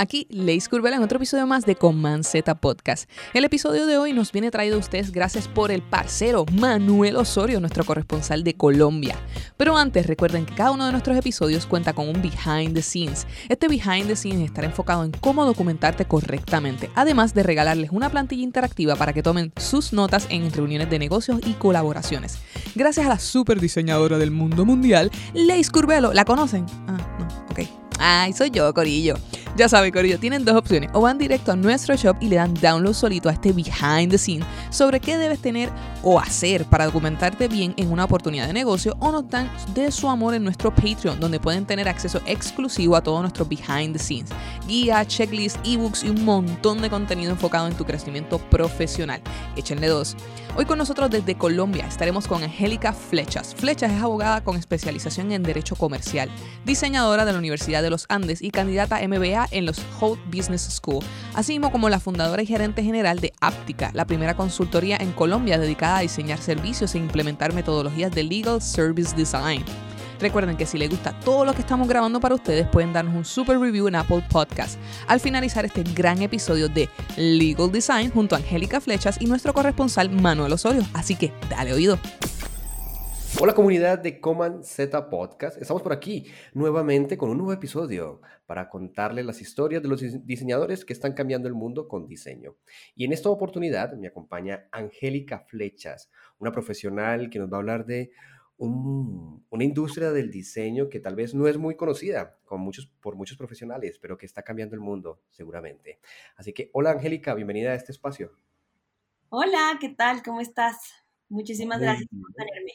[0.00, 3.06] Aquí Leis Curvela en otro episodio más de Command Z Podcast.
[3.34, 7.60] El episodio de hoy nos viene traído a ustedes gracias por el parcero Manuel Osorio,
[7.60, 9.14] nuestro corresponsal de Colombia.
[9.58, 13.26] Pero antes recuerden que cada uno de nuestros episodios cuenta con un behind the scenes.
[13.50, 18.42] Este behind the scenes estará enfocado en cómo documentarte correctamente, además de regalarles una plantilla
[18.42, 22.38] interactiva para que tomen sus notas en reuniones de negocios y colaboraciones.
[22.74, 26.14] Gracias a la super diseñadora del mundo mundial, Leis Curvelo.
[26.14, 26.64] ¿La conocen?
[26.86, 27.68] Ah, no, ok.
[28.02, 29.16] Ay, soy yo, Corillo.
[29.60, 30.88] Ya sabe, Corillo, tienen dos opciones.
[30.94, 34.16] O van directo a nuestro shop y le dan download solito a este behind the
[34.16, 35.68] scene sobre qué debes tener
[36.02, 40.08] o hacer para documentarte bien en una oportunidad de negocio o nos dan de su
[40.08, 44.30] amor en nuestro Patreon, donde pueden tener acceso exclusivo a todos nuestros behind the scenes,
[44.66, 49.20] guía, checklist, ebooks y un montón de contenido enfocado en tu crecimiento profesional.
[49.56, 50.16] Échenle dos.
[50.56, 53.54] Hoy con nosotros desde Colombia estaremos con Angélica Flechas.
[53.54, 56.30] Flechas es abogada con especialización en Derecho Comercial,
[56.64, 61.04] diseñadora de la Universidad de los Andes y candidata MBA en los Holt Business School,
[61.34, 65.98] así como la fundadora y gerente general de Aptica, la primera consultoría en Colombia dedicada
[65.98, 69.64] a diseñar servicios e implementar metodologías de Legal Service Design.
[70.20, 73.24] Recuerden que si les gusta todo lo que estamos grabando para ustedes, pueden darnos un
[73.24, 74.78] super review en Apple Podcast.
[75.06, 80.10] Al finalizar este gran episodio de Legal Design junto a Angélica Flechas y nuestro corresponsal
[80.10, 80.84] Manuel Osorio.
[80.92, 81.98] Así que dale oído.
[83.38, 85.56] Hola comunidad de Coman Z Podcast.
[85.62, 90.84] Estamos por aquí nuevamente con un nuevo episodio para contarles las historias de los diseñadores
[90.84, 92.56] que están cambiando el mundo con diseño.
[92.94, 97.86] Y en esta oportunidad me acompaña Angélica Flechas, una profesional que nos va a hablar
[97.86, 98.10] de
[98.58, 103.38] una industria del diseño que tal vez no es muy conocida con muchos, por muchos
[103.38, 106.00] profesionales, pero que está cambiando el mundo seguramente.
[106.36, 108.32] Así que, hola Angélica, bienvenida a este espacio.
[109.30, 110.22] Hola, ¿qué tal?
[110.22, 110.76] ¿Cómo estás?
[111.30, 112.72] Muchísimas gracias por tenerme.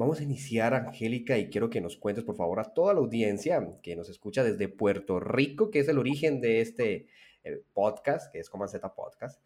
[0.00, 3.60] Vamos a iniciar, Angélica, y quiero que nos cuentes, por favor, a toda la audiencia
[3.82, 7.06] que nos escucha desde Puerto Rico, que es el origen de este
[7.44, 9.42] eh, podcast, que es Coman Podcast.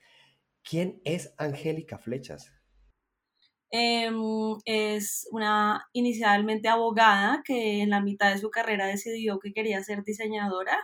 [0.62, 2.52] ¿Quién es Angélica Flechas?
[3.72, 4.14] Em,
[4.64, 10.04] es una inicialmente abogada que en la mitad de su carrera decidió que quería ser
[10.04, 10.78] diseñadora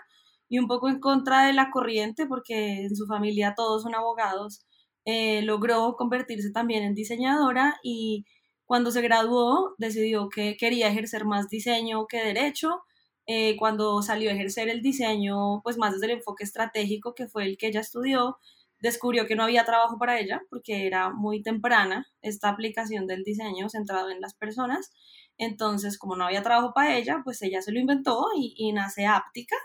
[0.49, 4.67] y un poco en contra de la corriente porque en su familia todos son abogados,
[5.05, 8.25] eh, logró convertirse también en diseñadora y
[8.71, 12.85] cuando se graduó decidió que quería ejercer más diseño que derecho.
[13.27, 17.47] Eh, cuando salió a ejercer el diseño, pues más desde el enfoque estratégico que fue
[17.47, 18.39] el que ella estudió,
[18.79, 23.69] descubrió que no había trabajo para ella porque era muy temprana esta aplicación del diseño
[23.69, 24.93] centrado en las personas.
[25.37, 29.57] Entonces, como no había trabajo para ella, pues ella se lo inventó y, nace Áptica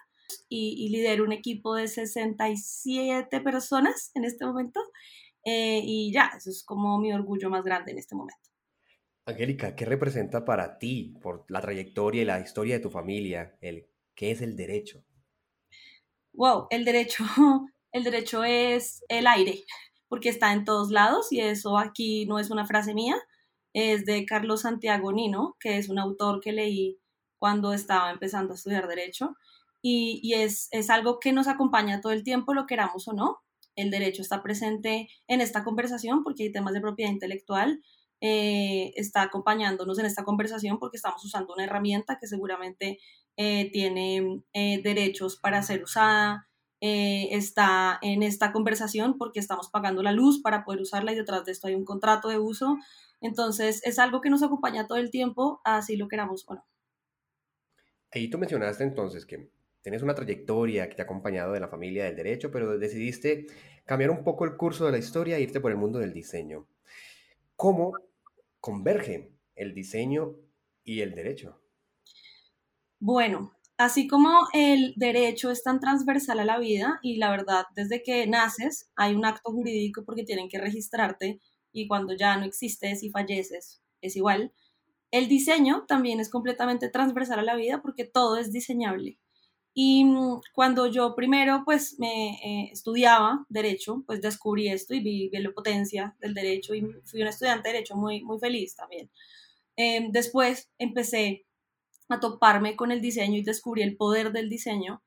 [0.50, 4.82] y, y lidera un equipo de 67 personas en este momento.
[5.44, 8.55] Eh, y ya, eso es como mi orgullo más grande en este momento.
[9.26, 13.88] Angélica, ¿qué representa para ti, por la trayectoria y la historia de tu familia, el
[14.14, 15.04] qué es el derecho?
[16.34, 17.24] Wow, el derecho
[17.92, 19.64] el derecho es el aire,
[20.10, 23.16] porque está en todos lados y eso aquí no es una frase mía,
[23.74, 27.00] es de Carlos Santiago Nino, que es un autor que leí
[27.40, 29.36] cuando estaba empezando a estudiar derecho
[29.82, 33.40] y, es, es algo que nos acompaña todo el tiempo, lo queramos o no.
[33.76, 37.82] El derecho está presente en esta conversación porque hay temas de propiedad intelectual,
[38.28, 42.98] eh, está acompañándonos en esta conversación porque estamos usando una herramienta que seguramente
[43.38, 46.50] eh, tiene eh, derechos para ser usada,
[46.82, 51.46] eh, está en esta conversación porque estamos pagando la luz para poder usarla y detrás
[51.46, 52.78] de esto hay un contrato de uso.
[53.22, 56.66] Entonces es algo que nos acompaña todo el tiempo, así lo queramos o no.
[58.12, 59.52] Ahí tú mencionaste entonces que
[59.84, 63.46] tienes una trayectoria que te ha acompañado de la familia del derecho, pero decidiste
[63.86, 66.66] cambiar un poco el curso de la historia e irte por el mundo del diseño.
[67.56, 67.94] ¿Cómo
[68.66, 70.38] convergen el diseño
[70.84, 71.62] y el derecho?
[73.00, 78.02] Bueno, Así como el derecho es tan transversal a la vida y la verdad, desde
[78.02, 81.42] que naces hay un acto jurídico porque tienen que registrarte
[81.74, 84.54] y cuando ya no existes y falleces es igual,
[85.12, 89.20] el diseño también es completamente transversal a la vida porque todo es diseñable.
[89.78, 95.30] Y mm, cuando yo primero pues me eh, estudiaba derecho, pues descubrí esto y vi,
[95.32, 99.12] la potencia del derecho y fui un estudiante de derecho muy, muy feliz también.
[99.76, 101.46] Em, después empecé
[102.10, 105.04] a toparme con el diseño y descubrí el poder del diseño,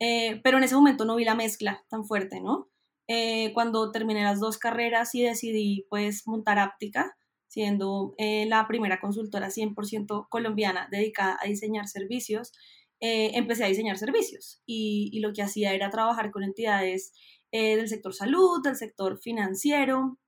[0.00, 2.68] eh, pero en ese momento no vi la mezcla tan fuerte, ¿no?
[3.08, 7.16] Eh, cuando terminé las dos carreras y decidí pues montar Áptica,
[7.48, 12.52] siendo eh, la primera consultora 100% colombiana dedicada a diseñar servicios,
[13.00, 17.12] eh, empecé a diseñar servicios y, lo que hacía era trabajar con entidades
[17.52, 20.18] eh, del sector salud, del sector financiero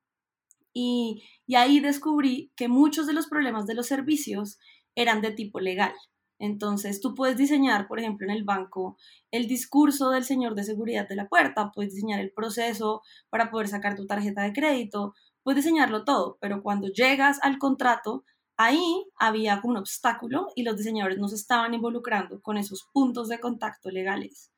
[0.72, 4.58] y, y ahí descubrí que muchos de los problemas de los servicios
[4.94, 5.92] eran de tipo legal.
[6.38, 8.96] Entonces, tú puedes diseñar, por ejemplo, en el banco,
[9.30, 13.68] el discurso del señor de seguridad de la puerta, puedes diseñar el proceso para poder
[13.68, 15.14] sacar tu tarjeta de crédito,
[15.44, 18.24] puedes diseñarlo todo, pero cuando llegas al contrato,
[18.56, 23.40] ahí había un obstáculo y los diseñadores no se estaban involucrando con esos puntos de
[23.40, 24.52] contacto legales.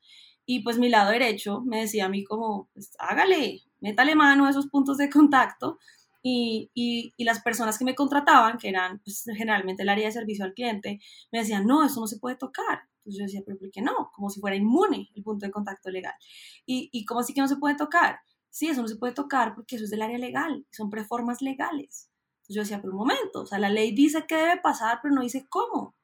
[0.47, 4.51] Y pues mi lado derecho me decía a mí como, pues hágale, métale mano a
[4.51, 5.79] esos puntos de contacto.
[6.27, 10.47] Y, y, las personas que me contrataban, que eran pues, generalmente el área de servicio
[10.47, 10.99] al cliente,
[11.31, 12.81] me decían, no, eso no se puede tocar.
[12.99, 14.11] Entonces yo decía, pero ¿por qué no?
[14.15, 16.15] Como si fuera inmune el punto de contacto legal.
[16.65, 18.21] ¿Y, y cómo así que no se puede tocar?
[18.55, 22.09] sí, eso no se puede tocar porque eso es del área legal, son preformas legales.
[22.49, 25.23] Yo decía, pero un momento, o sea, la ley dice que debe pasar, pero no
[25.23, 25.95] dice cómo.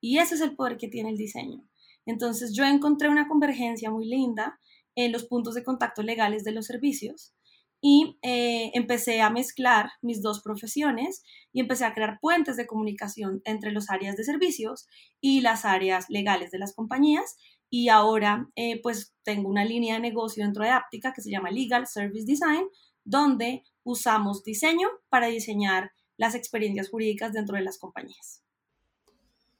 [0.00, 1.66] Y ese es el poder que tiene el diseño.
[2.04, 4.60] Entonces yo encontré una convergencia muy linda
[4.94, 7.34] en los puntos de contacto legales de los servicios
[7.80, 11.22] y eh, empecé a mezclar mis dos profesiones
[11.52, 14.86] y empecé a crear puentes de comunicación entre las áreas de servicios
[15.20, 17.36] y las áreas legales de las compañías
[17.68, 21.50] y ahora eh, pues tengo una línea de negocio dentro de Aptica que se llama
[21.50, 22.66] Legal Service Design,
[23.04, 28.42] donde usamos diseño para diseñar las experiencias jurídicas dentro de las compañías.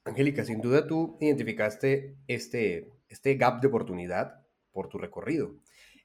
[0.03, 5.55] Angélica, sin duda tú identificaste este, este gap de oportunidad por tu recorrido.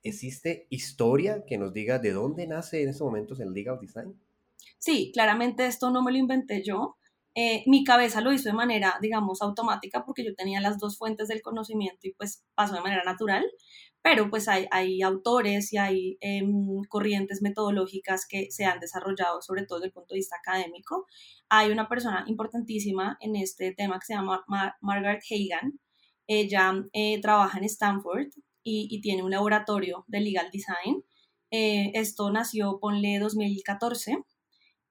[0.05, 4.19] ¿Existe historia que nos diga de dónde nace en estos momentos el legal design?
[4.79, 6.97] Sí, claramente esto no me lo inventé yo.
[7.35, 11.29] Eh, mi cabeza lo hizo de manera, digamos, automática porque yo tenía las dos fuentes
[11.29, 13.45] del conocimiento y pues pasó de manera natural,
[14.03, 19.65] pero pues hay, hay autores y hay em, corrientes metodológicas que se han desarrollado, sobre
[19.65, 21.07] todo desde el punto de vista académico.
[21.49, 24.45] Hay una persona importantísima en este tema que se llama
[24.81, 25.81] Margaret Hagan.
[26.27, 28.29] Ella eh, trabaja en Stanford
[28.65, 31.05] y, tiene un laboratorio de legal design.
[31.51, 34.19] Eh, esto nació, ponle, 2014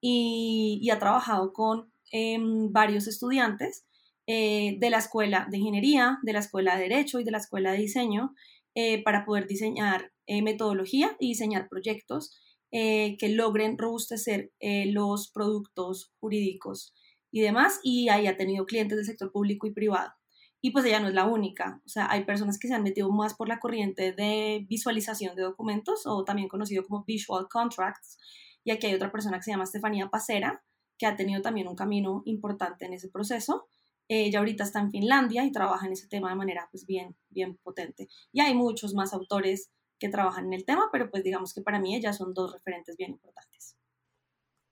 [0.02, 3.86] y, y ha trabajado con Em, varios estudiantes
[4.28, 7.72] eh, de la escuela de ingeniería, de la escuela de derecho y de la escuela
[7.72, 8.36] de diseño
[8.76, 12.38] eh, para poder diseñar eh, metodología y diseñar proyectos
[12.74, 16.94] que logren robustecer los productos jurídicos
[17.30, 17.82] y demás.
[17.84, 20.14] Y ahí ha tenido clientes del sector público y privado.
[20.62, 23.12] Y pues ella no es la única, o sea, hay personas que se han metido
[23.12, 28.18] más por la corriente de visualización de documentos o también conocido como visual contracts.
[28.64, 30.64] Y aquí hay otra persona que se llama Estefanía Pacera,
[31.02, 33.66] que ha tenido también un camino importante en ese proceso.
[34.08, 37.58] Ella ahorita está en Finlandia y trabaja en ese tema de manera pues bien, bien
[37.58, 38.08] potente.
[38.32, 41.80] Y hay muchos más autores que trabajan en el tema, pero pues digamos que para
[41.80, 43.76] mí ellas son dos referentes bien importantes.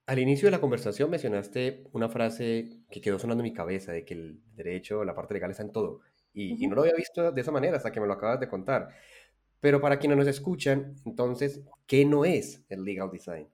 [0.06, 4.06] Al inicio de la conversación mencionaste una frase que quedó sonando en mi cabeza, de
[4.06, 6.02] que el derecho, la parte legal está en todo.
[6.32, 8.48] Y, y, no lo había visto de esa manera hasta que me lo acabas de
[8.48, 8.90] contar.
[9.60, 13.50] Pero para quienes nos escuchan, entonces, ¿qué no es el legal design?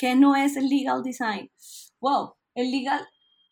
[0.00, 1.52] ¿Qué no es el legal design?
[2.00, 3.06] Wow, el legal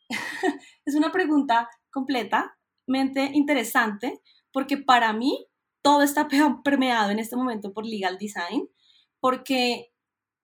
[0.87, 5.47] es una pregunta completamente interesante porque para mí
[5.83, 6.27] todo está
[6.65, 8.67] permeado en este momento por legal design,
[9.21, 9.93] porque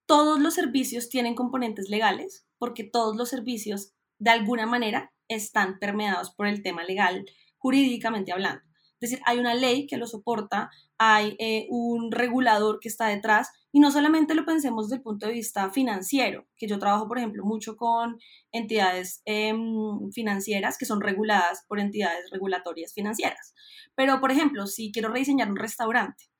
[0.04, 6.34] todos los servicios tienen componentes legales, porque todos los servicios de alguna manera están permeados
[6.34, 7.24] por el tema legal,
[7.56, 8.62] jurídicamente hablando.
[9.04, 13.50] Es decir, hay una ley que lo soporta, hay eh, un regulador que está detrás
[13.70, 17.18] y no solamente lo pensemos desde el punto de vista financiero, que yo trabajo, por
[17.18, 18.18] ejemplo, mucho con
[18.50, 23.52] entidades em, financieras que son reguladas por entidades regulatorias financieras.
[23.94, 26.30] Pero, por ejemplo, si quiero rediseñar un restaurante,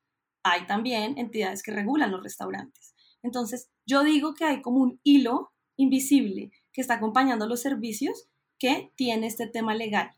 [0.41, 2.95] hay también entidades que regulan los restaurantes.
[3.21, 8.91] Entonces, yo digo que hay como un hilo invisible que está acompañando los servicios que
[8.95, 10.15] tiene este tema legal.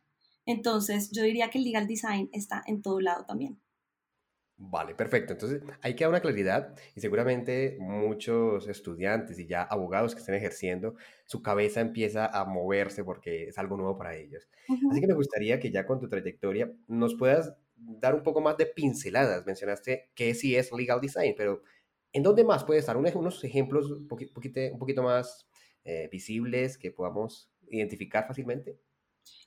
[0.48, 3.62] Entonces, yo diría que el legal design está en todo lado también.
[4.60, 5.34] Vale, perfecto.
[5.34, 10.34] Entonces, hay que dar una claridad y seguramente muchos estudiantes y ya abogados que estén
[10.34, 14.50] ejerciendo, su cabeza empieza a moverse porque es algo nuevo para ellos.
[14.88, 18.58] Así que me gustaría que ya con tu trayectoria nos puedas dar un poco más
[18.58, 19.46] de pinceladas.
[19.46, 21.62] Mencionaste que sí es legal design, pero
[22.12, 22.98] ¿en dónde más puede estar?
[22.98, 25.48] Unos ejemplos un poquito, más
[25.84, 28.80] eh, visibles que podamos identificar fácilmente.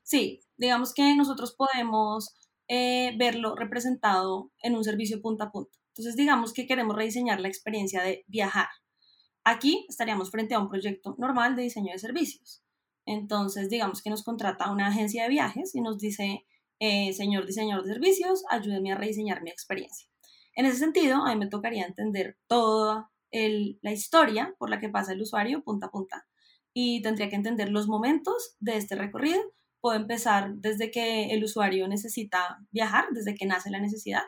[0.02, 2.34] Sí, digamos que nosotros podemos
[2.68, 5.76] eh, verlo representado en un servicio punta a punta.
[5.88, 8.68] Entonces, digamos que queremos rediseñar la experiencia de viajar.
[9.44, 12.62] Aquí estaríamos frente a un proyecto normal de diseño de servicios.
[13.06, 16.46] Entonces, digamos que nos contrata una agencia de viajes y nos dice,
[16.78, 20.08] eh, señor diseñador de servicios, ayúdeme a rediseñar mi experiencia.
[20.54, 25.12] En ese sentido, a mí me tocaría entender toda la historia por la que pasa
[25.12, 26.26] el usuario punta a punta.
[26.72, 29.40] y tendría que entender los momentos de este recorrido.
[29.80, 34.22] Puedo empezar desde que el usuario necesita viajar, desde que nace la necesidad,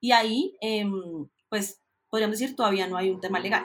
[0.00, 3.64] y ahí, em, pues, podríamos decir, todavía no hay un tema legal.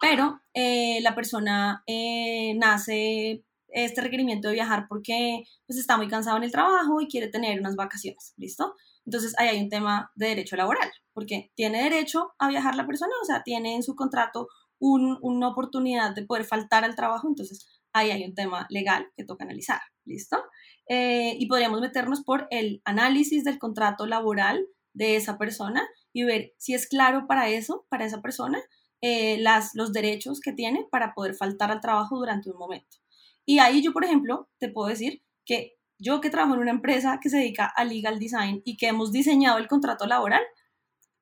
[0.00, 6.36] Pero eh, la persona eh, nace este requerimiento de viajar porque pues, está muy cansado
[6.36, 8.74] en el trabajo y quiere tener unas vacaciones, ¿listo?
[9.04, 13.12] Entonces ahí hay un tema de derecho laboral, porque tiene derecho a viajar la persona,
[13.20, 18.10] o sea, tiene en su contrato una oportunidad de poder faltar al trabajo, entonces ahí
[18.10, 20.42] hay un tema legal que toca analizar, ¿listo?
[20.88, 26.52] Eh, y podríamos meternos por el análisis del contrato laboral de esa persona y ver
[26.58, 28.60] si es claro para eso, para esa persona,
[29.00, 32.98] eh, las, los derechos que tiene para poder faltar al trabajo durante un momento.
[33.46, 37.18] Y ahí yo, por ejemplo, te puedo decir que yo que trabajo en una empresa
[37.22, 40.42] que se dedica a legal design y que hemos diseñado el contrato laboral,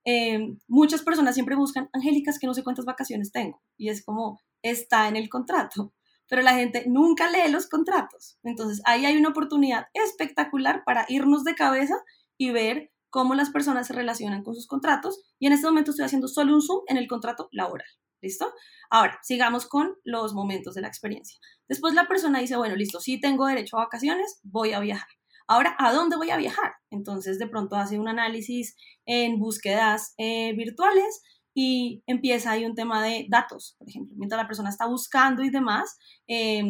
[0.05, 3.63] eh, muchas personas siempre buscan, Angélicas, que no sé cuántas vacaciones tengo.
[3.77, 5.93] Y es como, está en el contrato.
[6.29, 8.39] Pero la gente nunca lee los contratos.
[8.43, 11.97] Entonces ahí hay una oportunidad espectacular para irnos de cabeza
[12.39, 15.23] y ver cómo las personas se relacionan con sus contratos.
[15.39, 17.87] Y en este momento estoy haciendo solo un zoom en el contrato laboral.
[18.23, 18.53] ¿Listo?
[18.89, 21.39] Ahora, sigamos con los momentos de la experiencia.
[21.69, 25.09] Después la persona dice, bueno, listo, sí tengo derecho a vacaciones, voy a viajar.
[25.49, 26.73] Ahora, ¿a dónde voy a viajar?
[26.91, 28.77] Entonces, de pronto hace un análisis
[29.07, 31.21] en búsquedas eh, virtuales
[31.55, 35.51] y empieza ahí un tema de datos, por ejemplo, mientras la persona está buscando y
[35.51, 36.63] demás, eh,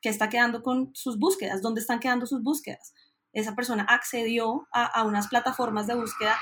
[0.00, 1.62] ¿qué está quedando con sus búsquedas?
[1.62, 2.94] ¿Dónde están quedando sus búsquedas?
[3.32, 6.36] Esa persona accedió a, unas plataformas de búsqueda,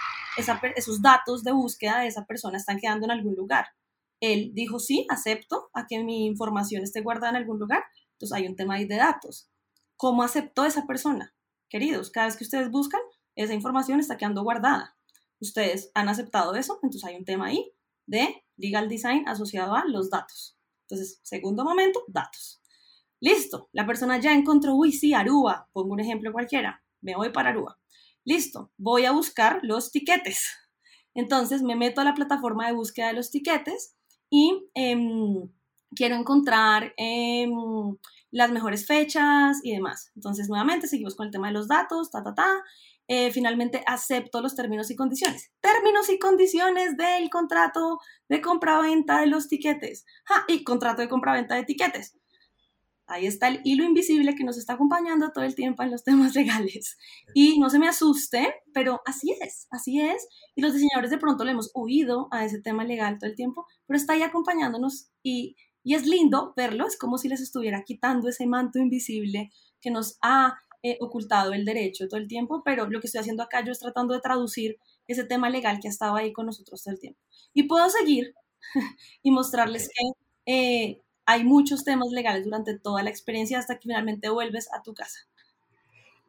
[0.77, 3.67] esos datos de búsqueda de esa persona están quedando en algún lugar.
[4.21, 7.85] Él dijo, sí, acepto a que mi información esté guardada en algún lugar.
[8.13, 9.51] Entonces hay un tema ahí de datos.
[9.97, 11.35] ¿Cómo aceptó esa persona?
[11.69, 13.01] Queridos, cada vez que ustedes buscan,
[13.37, 14.97] esa información está quedando guardada.
[15.41, 17.71] Ustedes han aceptado eso, entonces hay un tema ahí
[18.09, 20.57] de legal design asociado a los datos.
[20.83, 22.61] Entonces, segundo momento, datos.
[23.21, 27.51] Listo, la persona ya encontró, uy, sí, Aruba, pongo un ejemplo cualquiera, me voy para
[27.51, 27.79] Aruba.
[28.25, 30.53] Listo, voy a buscar los tiquetes.
[31.15, 33.97] Entonces me meto a la plataforma de búsqueda de los tiquetes
[34.31, 35.51] y em,
[35.95, 37.51] quiero encontrar em,
[38.31, 40.13] las mejores fechas y demás.
[40.15, 42.65] Entonces, nuevamente, seguimos con el tema de los datos, ta, ta, ta.
[43.09, 45.51] Eh, finalmente, acepto los términos y condiciones.
[45.61, 47.99] Términos y condiciones del contrato
[48.29, 50.05] de compra-venta de los tiquetes.
[50.47, 52.15] y contrato de compra-venta de tiquetes.
[53.07, 56.35] Ahí está el hilo invisible que nos está acompañando todo el tiempo en los temas
[56.35, 56.99] legales.
[57.35, 60.29] Y no se me asuste, pero así es, así es.
[60.55, 63.67] Y los diseñadores de pronto le hemos huido a ese tema legal todo el tiempo,
[63.87, 66.87] pero está ahí acompañándonos y, y es lindo verlo.
[66.87, 69.51] Es como si les estuviera quitando ese manto invisible
[69.81, 73.43] que nos ha eh, ocultado el derecho todo el tiempo, pero lo que estoy haciendo
[73.43, 76.83] acá yo es tratando de traducir ese tema legal que ha estado ahí con nosotros
[76.83, 77.21] todo el tiempo.
[77.55, 78.35] Y puedo seguir
[79.23, 80.11] y mostrarles que...
[80.51, 84.95] Eh, hay muchos temas legales durante toda la experiencia hasta que finalmente vuelves a tu
[84.95, 85.29] casa.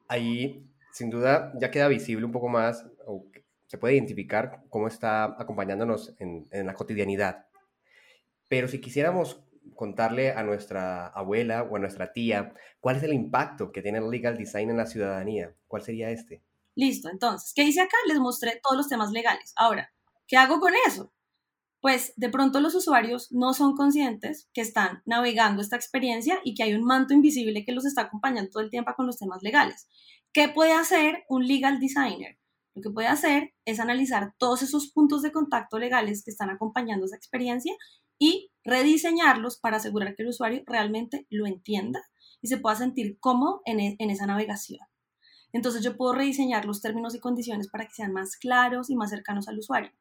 [0.10, 3.26] Ahí, sin duda, ya queda visible un poco más, o
[3.68, 7.46] se puede identificar cómo está acompañándonos en, la cotidianidad.
[8.50, 9.42] Pero si quisiéramos
[9.76, 14.10] contarle a nuestra abuela o a nuestra tía cuál es el impacto que tiene el
[14.10, 16.44] legal design en la ciudadanía, ¿cuál sería este?
[16.76, 17.98] Listo, entonces, ¿qué hice acá?
[18.08, 19.54] Les mostré todos los temas legales.
[19.56, 19.92] Ahora,
[20.28, 21.12] ¿qué hago con eso?
[21.82, 26.64] pues de pronto los usuarios no son conscientes que están navegando esta experiencia y que
[26.64, 29.88] hay un manto invisible que los está acompañando todo el tiempo con los temas legales.
[30.34, 32.38] ¿Qué puede hacer un legal designer?
[32.76, 37.06] Lo que puede hacer es analizar todos esos puntos de contacto legales que están acompañando
[37.06, 37.74] esa experiencia
[38.20, 42.02] y rediseñarlos para asegurar que el usuario realmente lo entienda
[42.42, 44.86] y se pueda sentir cómodo en, e, en esa navegación.
[45.52, 49.10] Entonces yo puedo rediseñar los términos y condiciones para que sean más claros y más
[49.10, 49.92] cercanos al usuario.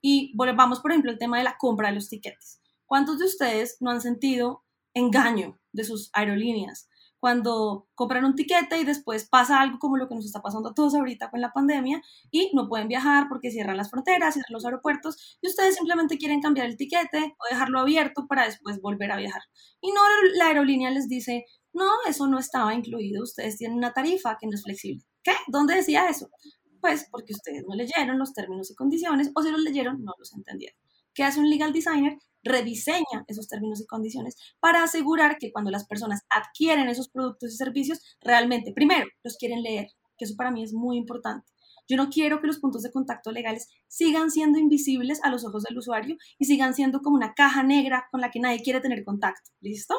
[0.00, 2.60] Y volvamos, por ejemplo, al tema de la compra de los tiquetes.
[2.86, 6.88] ¿Cuántos de ustedes no han sentido engaño de sus aerolíneas?
[7.24, 10.74] Cuando compran un tiquete y después pasa algo como lo que nos está pasando a
[10.74, 14.66] todos ahorita con la pandemia y no pueden viajar porque cierran las fronteras, cierran los
[14.66, 19.16] aeropuertos y ustedes simplemente quieren cambiar el tiquete o dejarlo abierto para después volver a
[19.16, 19.40] viajar.
[19.80, 20.02] Y no
[20.34, 24.52] la aerolínea les dice, no, eso no estaba incluido, ustedes tienen una tarifa que no
[24.52, 25.02] es flexible.
[25.22, 25.32] ¿Qué?
[25.46, 26.28] ¿Dónde decía eso?
[26.82, 30.34] Pues porque ustedes no leyeron los términos y condiciones o si los leyeron no los
[30.34, 30.78] entendieron.
[31.14, 32.18] ¿Qué hace un legal designer?
[32.44, 37.56] Rediseña esos términos y condiciones para asegurar que cuando las personas adquieren esos productos y
[37.56, 41.50] servicios, realmente, primero, los quieren leer, que eso para mí es muy importante.
[41.88, 45.64] Yo no quiero que los puntos de contacto legales sigan siendo invisibles a los ojos
[45.64, 49.04] del usuario y sigan siendo como una caja negra con la que nadie quiere tener
[49.04, 49.50] contacto.
[49.60, 49.94] ¿Listo?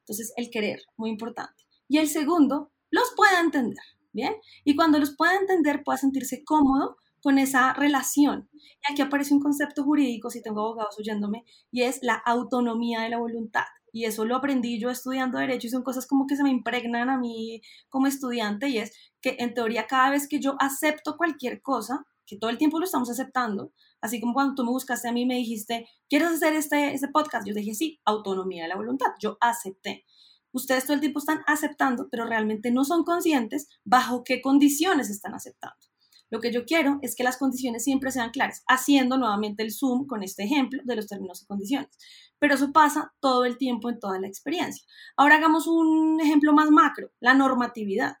[0.00, 1.64] Entonces, el querer, muy importante.
[1.86, 3.84] Y el segundo, los pueda entender.
[4.12, 4.34] ¿bien?
[4.64, 6.96] Y cuando los pueda entender, pueda sentirse cómodo
[7.28, 8.48] con esa relación.
[8.54, 13.10] Y aquí aparece un concepto jurídico, si tengo abogados oyéndome, y es la autonomía de
[13.10, 13.66] la voluntad.
[13.92, 17.10] y eso lo aprendí yo estudiando derecho y son cosas como que se me impregnan
[17.10, 21.60] a mí como estudiante y es que en teoría cada vez que yo acepto cualquier
[21.60, 25.12] cosa, que todo el tiempo lo estamos aceptando, así como cuando tú me buscaste a
[25.12, 27.46] mí me dijiste, ¿quieres hacer este, este podcast?
[27.46, 30.06] Yo dije, sí, autonomía de la voluntad, yo acepté.
[30.52, 35.34] Ustedes todo el tiempo están aceptando, pero realmente no son conscientes bajo qué condiciones están
[35.34, 35.87] aceptando.
[36.30, 40.06] Lo que yo quiero es que las condiciones siempre sean claras, haciendo nuevamente el zoom
[40.06, 41.96] con este ejemplo de los términos y condiciones.
[42.38, 44.84] Pero eso pasa todo el tiempo en toda la experiencia.
[45.16, 48.16] Ahora hagamos un ejemplo más macro, la normatividad.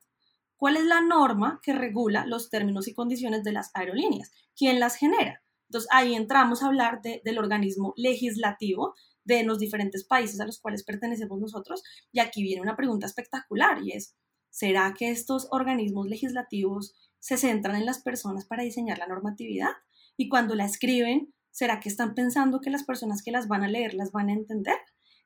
[0.56, 4.32] ¿Cuál es la norma que regula los términos y condiciones de las aerolíneas?
[4.56, 5.42] ¿Quién las genera?
[5.68, 10.82] Entonces ahí entramos a hablar del organismo legislativo de los diferentes países a los cuales
[10.82, 11.82] pertenecemos nosotros.
[12.10, 14.16] Y aquí viene una pregunta espectacular y es,
[14.48, 19.70] ¿será que estos organismos legislativos se centran en las personas para diseñar la normatividad?
[20.16, 23.68] Y cuando la escriben, ¿será que están pensando que las personas que las van a
[23.68, 24.76] leer las van a entender?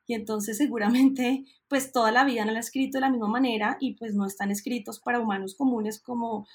[0.05, 3.77] Y entonces seguramente pues toda la vida no la han escrito de la misma manera
[3.79, 6.45] y pues no están escritos para humanos comunes como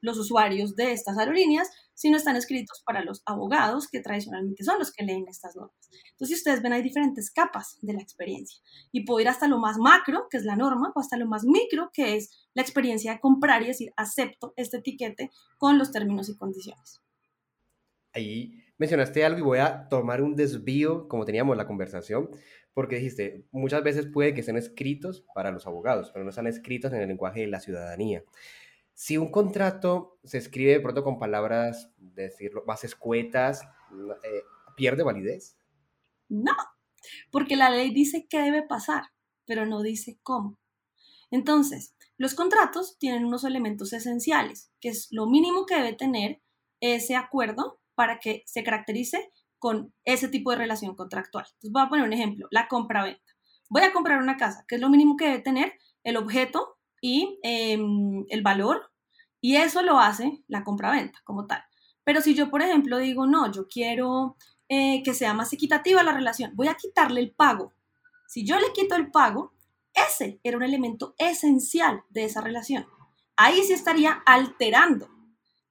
[0.00, 4.92] los usuarios de estas aerolíneas, sino están escritos para los abogados que tradicionalmente son los
[4.92, 5.76] que leen estas normas.
[6.12, 8.60] Entonces, ustedes ven, hay diferentes capas de la experiencia
[8.92, 11.44] y puedo ir hasta lo más macro, que es la norma, o hasta lo más
[11.44, 16.28] micro, que es la experiencia de comprar y decir, acepto este etiquete con los términos
[16.28, 17.00] y condiciones.
[18.12, 22.30] Ahí mencionaste algo y voy a tomar un desvío, como teníamos la conversación,
[22.80, 26.90] porque dijiste, muchas veces puede que estén escritos para los abogados, pero no están escritos
[26.94, 28.24] en el lenguaje de la ciudadanía.
[28.94, 33.60] Si un contrato se escribe de pronto con palabras, decirlo, más escuetas,
[34.24, 34.42] eh,
[34.78, 35.58] ¿pierde validez?
[36.30, 36.54] No,
[37.30, 39.02] porque la ley dice qué debe pasar,
[39.44, 40.58] pero no dice cómo.
[41.30, 46.40] Entonces, los contratos tienen unos elementos esenciales, que es lo mínimo que debe tener
[46.80, 51.44] ese acuerdo para que se caracterice con ese tipo de relación contractual.
[51.46, 53.22] Entonces voy a poner un ejemplo, la compra-venta.
[53.68, 57.38] Voy a comprar una casa, que es lo mínimo que debe tener el objeto y
[57.44, 58.90] em, el valor,
[59.40, 61.62] y eso lo hace la compra-venta como tal.
[62.02, 64.36] Pero si yo, por ejemplo, digo, no, yo quiero
[64.68, 67.72] eh, que sea más equitativa la relación, voy a quitarle el pago.
[68.26, 69.52] Si yo le quito el pago,
[69.94, 72.86] ese era un elemento esencial de esa relación.
[73.36, 75.19] Ahí sí estaría alterando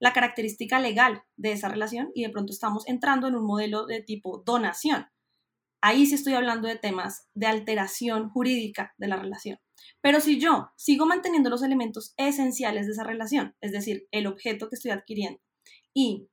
[0.00, 4.02] la característica legal de esa relación y de pronto estamos entrando en un modelo de
[4.02, 5.06] tipo donación.
[5.82, 9.58] Ahí sí estoy hablando de temas de alteración jurídica de la relación.
[10.00, 14.68] Pero si yo sigo manteniendo los elementos esenciales de esa relación, es decir, el objeto
[14.68, 15.40] que estoy adquiriendo
[15.94, 16.28] y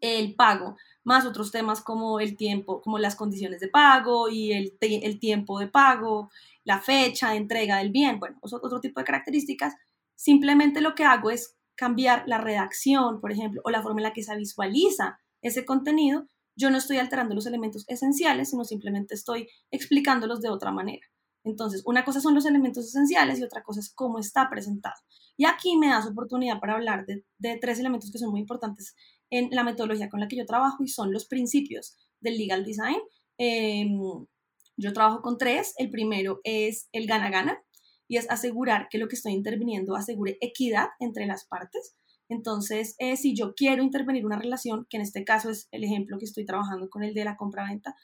[0.00, 4.76] el pago, más otros temas como el tiempo, como las condiciones de pago y el,
[4.80, 6.30] el tiempo de pago,
[6.64, 9.74] la fecha de entrega del bien, bueno, otro tipo de características,
[10.14, 14.12] simplemente lo que hago es cambiar la redacción, por ejemplo, o la forma en la
[14.12, 19.48] que se visualiza ese contenido, yo no estoy alterando los elementos esenciales, sino simplemente estoy
[19.70, 21.06] explicándolos de otra manera.
[21.44, 24.94] Entonces, una cosa son los elementos esenciales y otra cosa es cómo está presentado.
[25.36, 28.94] Y aquí me das oportunidad para hablar de, tres elementos que son muy importantes
[29.30, 32.98] en la metodología con la que yo trabajo y son los principios del legal design.
[33.36, 34.00] Em,
[34.76, 35.74] yo trabajo con tres.
[35.76, 37.62] El primero es el gana-gana,
[38.16, 41.94] es asegurar que lo que estoy interviniendo asegure equidad entre las partes.
[42.28, 46.18] Entonces, eh, si yo quiero intervenir una relación, que en este caso es el ejemplo
[46.18, 47.94] que estoy trabajando con el de la compra-venta,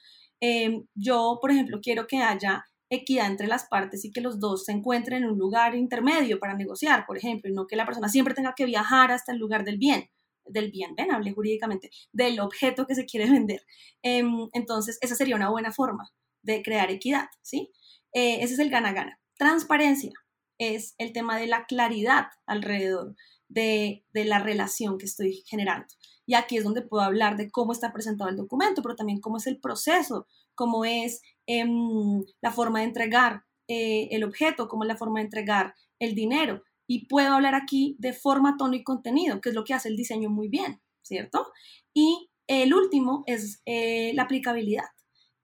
[0.41, 4.65] em, yo, por ejemplo, quiero que haya equidad entre las partes y que los dos
[4.65, 8.09] se encuentren en un lugar intermedio para negociar, por ejemplo, y no que la persona
[8.09, 10.11] siempre tenga que viajar hasta el lugar del bien,
[10.45, 13.63] del bien, ven, hable jurídicamente, del objeto que se quiere vender.
[14.03, 16.11] Em, entonces, esa sería una buena forma
[16.43, 17.71] de crear equidad, ¿sí?
[18.13, 19.20] Eh, ese es el gana-gana.
[19.41, 20.13] Transparencia
[20.59, 23.17] es el tema de la claridad alrededor
[23.49, 25.87] de, la relación que estoy generando.
[26.27, 29.39] Y aquí es donde puedo hablar de cómo está presentado el documento, pero también cómo
[29.39, 34.89] es el proceso, cómo es em, la forma de entregar eh, el objeto, cómo es
[34.89, 36.63] la forma de entregar el dinero.
[36.87, 39.97] Y puedo hablar aquí de forma, tono y contenido, que es lo que hace el
[39.97, 41.47] diseño muy bien, ¿cierto?
[41.95, 44.91] Y el último es eh, la aplicabilidad.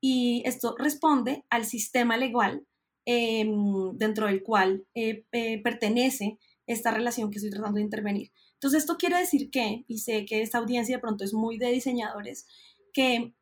[0.02, 2.66] Y esto responde al sistema legal
[3.08, 8.32] Em, dentro del cual eh, eh, pertenece esta relación que estoy tratando de intervenir.
[8.54, 11.70] Entonces, esto quiere decir que, y sé que esta audiencia de pronto es muy de
[11.70, 12.48] diseñadores,
[12.92, 13.32] que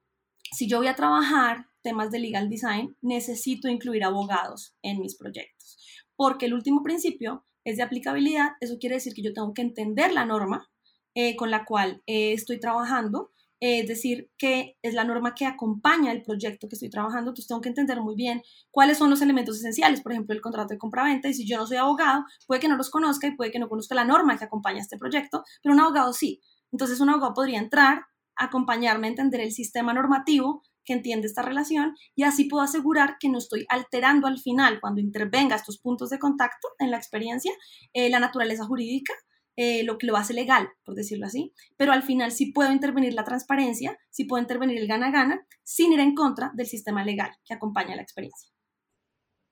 [0.53, 5.79] si yo voy a trabajar temas de legal design, necesito incluir abogados en mis proyectos,
[6.15, 10.13] porque el último principio es de aplicabilidad, eso quiere decir que yo tengo que entender
[10.13, 10.71] la norma
[11.15, 13.31] eh, con la cual estoy trabajando
[13.67, 17.63] es decir, que es la norma que acompaña el proyecto que estoy trabajando, entonces tengo
[17.63, 21.29] que entender muy bien cuáles son los elementos esenciales, por ejemplo, el contrato de compra-venta,
[21.29, 23.69] y si yo no soy abogado, puede que no los conozca y puede que no
[23.69, 26.43] conozca la norma que acompaña este proyecto, pero un abogado sí.
[26.73, 28.03] Entonces un abogado podría entrar,
[28.37, 33.29] acompañarme a entender el sistema normativo que entiende esta relación y así puedo asegurar que
[33.31, 37.53] no estoy alterando al final, cuando intervenga estos puntos de contacto en la experiencia,
[37.95, 39.15] eh, la naturaleza jurídica,
[39.57, 43.15] eh, lo que lo hace legal, por decirlo así, pero al final sí puedo intervenir
[43.15, 47.55] la transparencia, sí puedo intervenir el gana-gana, sin ir en contra del sistema legal que
[47.55, 48.51] acompaña la experiencia.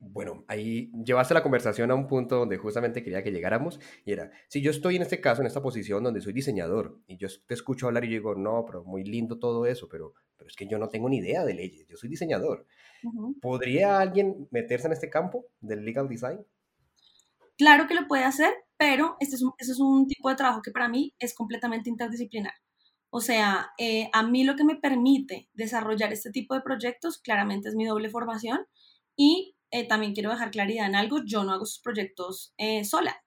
[0.04, 4.32] Bueno, ahí llevaste la conversación a un punto donde justamente quería que llegáramos y era,
[4.48, 7.54] si yo estoy en este caso, en esta posición donde soy diseñador y yo te
[7.54, 10.66] escucho hablar y yo digo, no, pero muy lindo todo eso, pero, pero es que
[10.66, 12.66] yo no tengo ni idea de leyes, yo soy diseñador.
[13.40, 16.44] ¿Podría alguien meterse en este campo del legal design?
[17.56, 20.60] Claro que lo puede hacer, pero este es un, este es un tipo de trabajo
[20.60, 22.54] que para mí es completamente interdisciplinar.
[23.10, 27.68] O sea, eh, a mí lo que me permite desarrollar este tipo de proyectos claramente
[27.68, 28.66] es mi doble formación
[29.14, 33.22] y eh, también quiero dejar claridad en algo, yo no hago sus proyectos eh, sola,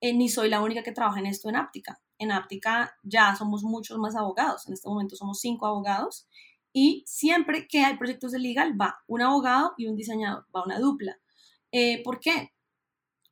[0.00, 2.00] eh, ni soy la única que trabaja en esto en Áptica.
[2.18, 6.26] En Áptica ya somos muchos más abogados, en este momento somos cinco abogados
[6.72, 10.80] y siempre que hay proyectos de legal va un abogado y un diseñador, va una
[10.80, 11.16] dupla.
[12.04, 12.55] ¿Por qué?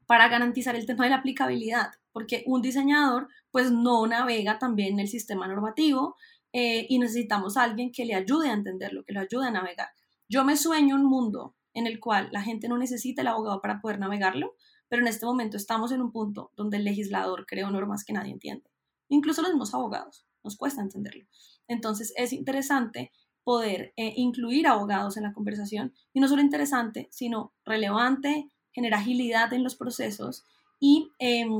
[0.06, 5.08] Para garantizar el tema de la aplicabilidad, porque un diseñador pues no navega también el
[5.08, 6.16] sistema normativo
[6.52, 9.88] y necesitamos a alguien que le ayude a entenderlo, que lo ayude a navegar.
[10.28, 13.80] Yo me sueño un mundo en el cual la gente no necesita el abogado para
[13.80, 14.54] poder navegarlo,
[14.88, 18.32] pero en este momento estamos en un punto donde el legislador creó normas que nadie
[18.32, 18.70] entiende.
[19.08, 21.26] Incluso los mismos abogados, nos cuesta entenderlo.
[21.66, 23.10] Entonces es interesante
[23.42, 29.52] poder eh, incluir abogados en la conversación y no solo interesante, sino relevante, genera agilidad
[29.52, 30.44] en los procesos
[30.80, 31.50] y em,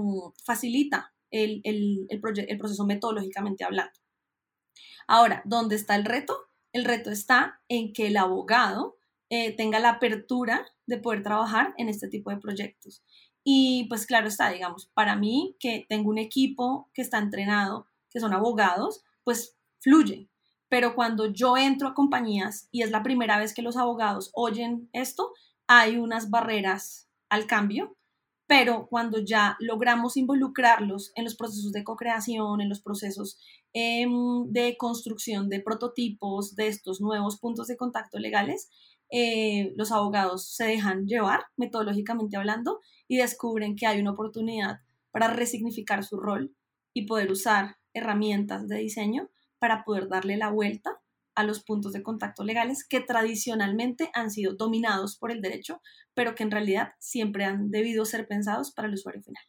[0.45, 2.21] facilita el, el,
[2.59, 3.99] proceso metodológicamente hablando.
[5.07, 6.37] Ahora, ¿dónde está el reto?
[6.73, 8.97] El reto está en que el abogado
[9.31, 13.03] eh, tenga la apertura de poder trabajar en este tipo de proyectos.
[13.43, 18.21] Y pues claro está, digamos, para mí que tengo un equipo que está entrenado, que
[18.21, 20.29] son abogados, pues fluye.
[20.69, 24.89] Pero cuando yo entro a compañías y es la primera vez que los abogados oyen
[24.93, 25.33] esto,
[25.67, 27.97] hay unas barreras al cambio,
[28.47, 33.39] pero cuando ya logramos involucrarlos en los procesos de co-creación, en los procesos
[33.73, 38.69] em, de construcción de prototipos de estos nuevos puntos de contacto legales,
[39.11, 45.29] eh, los abogados se dejan llevar, metodológicamente hablando, y descubren que hay una oportunidad para
[45.29, 46.55] resignificar su rol
[46.93, 51.01] y poder usar herramientas de diseño para poder darle la vuelta
[51.35, 55.81] a los puntos de contacto legales que tradicionalmente han sido dominados por el derecho,
[56.15, 59.45] pero que en realidad siempre han debido ser pensados para el usuario final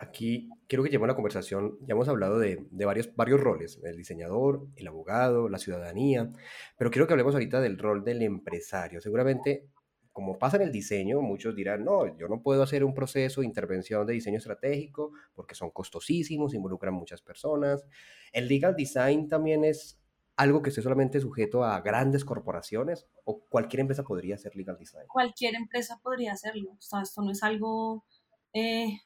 [0.00, 4.66] aquí quiero que lleve una conversación, ya hemos hablado de, varios, varios roles, el diseñador,
[4.76, 6.32] el abogado, la ciudadanía,
[6.76, 9.00] pero quiero que hablemos ahorita del rol del empresario.
[9.00, 9.68] Seguramente,
[10.12, 13.46] como pasa en el diseño, muchos dirán, no, yo no puedo hacer un proceso de
[13.46, 17.84] intervención de diseño estratégico porque son costosísimos, involucran muchas personas.
[18.32, 19.99] El legal design también es
[20.40, 25.06] algo que esté solamente sujeto a grandes corporaciones o cualquier empresa podría hacer legal design.
[25.08, 26.72] Cualquier empresa podría hacerlo.
[26.72, 28.04] O sea, esto no es algo...
[28.52, 29.00] Eh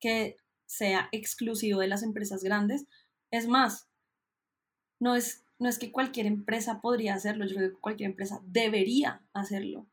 [0.00, 2.86] que sea exclusivo de las empresas grandes.
[3.30, 3.88] Es más,
[5.00, 9.22] no es, no es que cualquier empresa podría hacerlo, yo creo que cualquier empresa debería
[9.32, 9.86] hacerlo.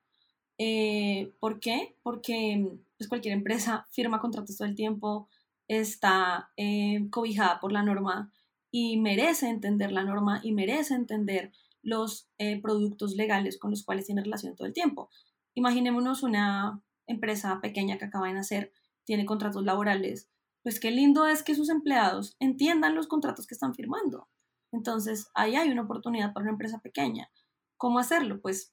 [0.58, 1.96] Eh, ¿Por qué?
[2.04, 5.28] Porque pues, cualquier empresa firma contratos todo el tiempo,
[5.68, 8.32] está eh, cobijada por la norma
[8.76, 11.52] y merece entender la norma y merece entender
[11.84, 15.12] los eh, productos legales con los cuales tiene relación todo el tiempo.
[15.54, 20.32] Imaginémonos una empresa pequeña que acaba de nacer tiene contratos laborales,
[20.64, 24.28] pues qué lindo es que sus empleados entiendan los contratos que están firmando.
[24.72, 27.30] Entonces, ahí hay una oportunidad para una empresa pequeña.
[27.78, 28.42] ¿Cómo hacerlo?
[28.42, 28.73] Pues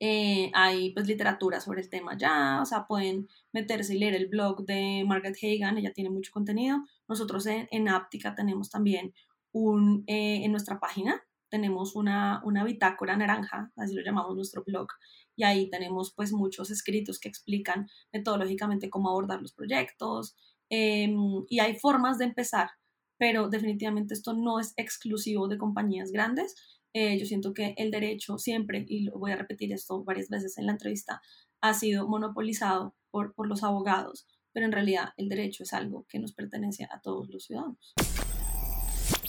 [0.00, 4.28] eh, hay pues literatura sobre el tema ya, o sea, pueden meterse y leer el
[4.28, 6.78] blog de Margaret Hagan, ella tiene mucho contenido.
[7.08, 7.88] Nosotros en, en
[8.36, 9.12] tenemos también
[9.52, 14.88] un, eh, en nuestra página, tenemos una, una bitácora naranja, así lo llamamos nuestro blog,
[15.34, 20.36] y ahí tenemos pues muchos escritos que explican metodológicamente cómo abordar los proyectos
[20.68, 22.70] em, y hay formas de empezar,
[23.18, 26.54] pero definitivamente esto no es exclusivo de compañías grandes.
[26.92, 30.58] Eh, yo siento que el derecho siempre, y lo voy a repetir esto varias veces
[30.58, 31.20] en la entrevista,
[31.60, 36.18] ha sido monopolizado por, por los abogados, pero en realidad el derecho es algo que
[36.18, 37.94] nos pertenece a todos los ciudadanos.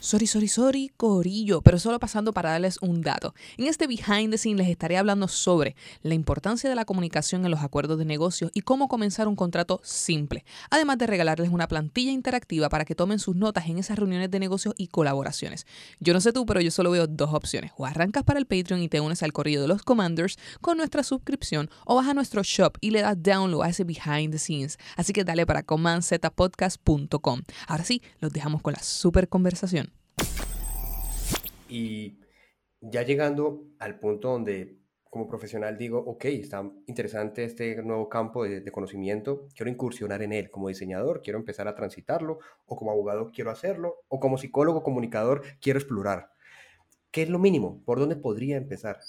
[0.09, 3.35] Sorry, sorry, sorry, Corillo, pero solo pasando para darles un dato.
[3.57, 7.51] En este behind the scenes les estaré hablando sobre la importancia de la comunicación en
[7.51, 12.11] los acuerdos de negocios y cómo comenzar un contrato simple, además de regalarles una plantilla
[12.11, 15.67] interactiva para que tomen sus notas en esas reuniones de negocios y colaboraciones.
[15.99, 17.73] Yo no sé tú, pero yo solo veo dos opciones.
[17.77, 21.03] O arrancas para el Patreon y te unes al corrido de los Commanders con nuestra
[21.03, 24.79] suscripción, o vas a nuestro shop y le das download a ese behind the scenes.
[24.95, 27.43] Así que dale para commandzetapodcast.com.
[27.67, 29.98] Ahora sí, los dejamos con la super conversación.
[31.67, 32.19] Y
[32.81, 34.79] ya llegando al punto donde
[35.09, 40.33] como profesional digo, ok, está interesante este nuevo campo de, de, conocimiento, quiero incursionar en
[40.33, 44.83] él como diseñador, quiero empezar a transitarlo, o como abogado quiero hacerlo, o como psicólogo,
[44.83, 46.29] comunicador, quiero explorar.
[47.11, 47.81] ¿Qué es lo mínimo?
[47.85, 48.99] ¿Por dónde podría empezar?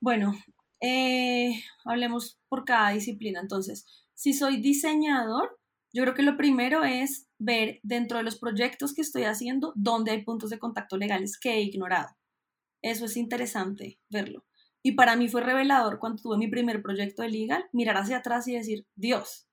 [0.00, 0.34] Bueno,
[0.80, 3.40] eh, hablemos por cada disciplina.
[3.40, 5.58] Entonces, si soy diseñador,
[5.92, 10.12] yo creo que lo primero es ver dentro de los proyectos que estoy haciendo dónde
[10.12, 12.08] hay puntos de contacto legales que he ignorado.
[12.80, 14.44] Eso es interesante verlo.
[14.82, 18.48] Y para mí fue revelador cuando tuve mi primer proyecto de legal, mirar hacia atrás
[18.48, 19.46] y decir, Dios,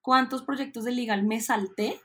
[0.00, 2.00] ¿cuántos proyectos de legal me salté?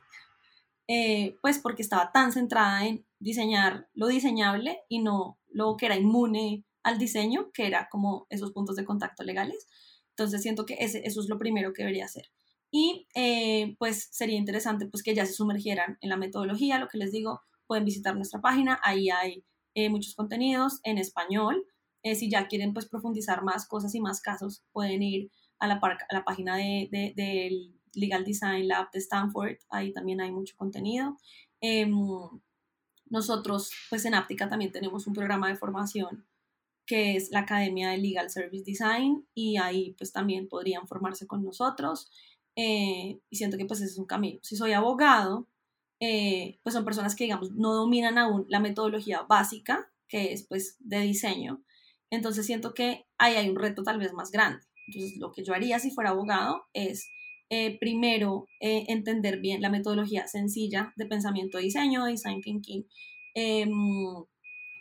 [0.87, 5.95] Eh, pues porque estaba tan centrada en diseñar lo diseñable y no lo que era
[5.95, 9.67] inmune al diseño, que era como esos puntos de contacto legales.
[10.09, 12.25] Entonces siento que eso es lo primero que debería hacer.
[12.71, 16.97] Y eh, pues sería interesante pues que ya se sumergieran en la metodología, lo que
[16.97, 19.43] les digo, pueden visitar nuestra página, ahí hay
[19.75, 21.65] eh, muchos contenidos en español.
[22.03, 25.79] Eh, si ya quieren pues profundizar más cosas y más casos, pueden ir a la,
[26.25, 31.17] página del de, de, Legal Design Lab de Stanford, ahí también hay mucho contenido.
[31.61, 31.93] Em,
[33.09, 36.27] nosotros pues en Aptica también tenemos un programa de formación
[36.85, 41.43] que es la Academia de Legal Service Design y ahí pues también podrían formarse con
[41.43, 42.11] nosotros
[42.55, 44.39] eh, y siento que pues ese es un camino.
[44.43, 45.47] Si soy abogado,
[45.99, 50.77] eh, pues son personas que digamos no dominan aún la metodología básica que es pues
[50.79, 51.63] de diseño,
[52.11, 54.63] entonces siento que ahí hay un reto tal vez más grande.
[54.87, 57.09] Entonces lo que yo haría si fuera abogado es
[57.49, 62.87] eh, primero entender bien la metodología sencilla de pensamiento de diseño, design thinking,
[63.33, 63.71] em,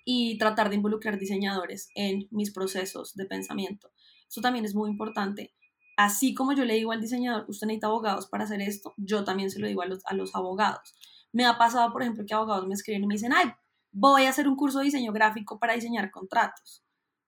[0.05, 3.91] y tratar de involucrar diseñadores en mis procesos de pensamiento.
[4.29, 5.55] Eso también es muy importante.
[5.97, 9.51] Así como yo le digo al diseñador, usted necesita abogados para hacer esto, yo también
[9.51, 10.95] se lo digo a los, a los abogados.
[11.33, 13.53] Me ha pasado, por ejemplo, que abogados me escriben y me dicen, ay,
[13.93, 16.83] voy a hacer un curso de diseño gráfico para diseñar contratos.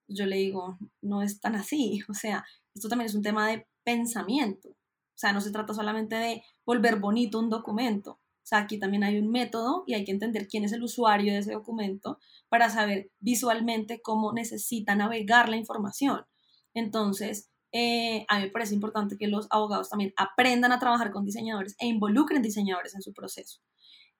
[0.07, 2.01] Yo le digo, no es tan así.
[2.09, 4.69] O sea, esto también es un tema de pensamiento.
[4.69, 8.11] O sea, no se trata solamente de volver bonito un documento.
[8.11, 11.33] O sea, aquí también hay un método y hay que entender quién es el usuario
[11.33, 16.25] de ese documento para saber visualmente cómo necesita navegar la información.
[16.73, 17.49] Entonces,
[17.79, 21.75] eh, a mí me parece importante que los abogados también aprendan a trabajar con diseñadores
[21.79, 23.61] e involucren diseñadores en su proceso.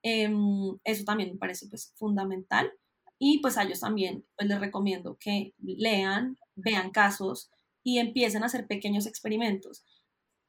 [0.03, 2.71] Em, eso también me parece pues, fundamental.
[3.19, 7.49] Y pues a ellos también pues, les recomiendo que lean, vean casos
[7.83, 9.83] y empiecen a hacer pequeños experimentos.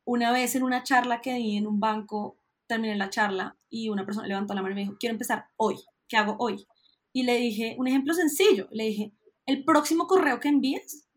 [0.04, 4.04] Una vez en una charla que di en un banco, terminé la charla y una
[4.04, 5.76] persona levantó la mano y me dijo, quiero empezar hoy,
[6.08, 6.66] ¿qué hago hoy?
[7.12, 9.12] y le dije, un ejemplo sencillo, le dije,
[9.46, 11.08] el próximo correo que envíes,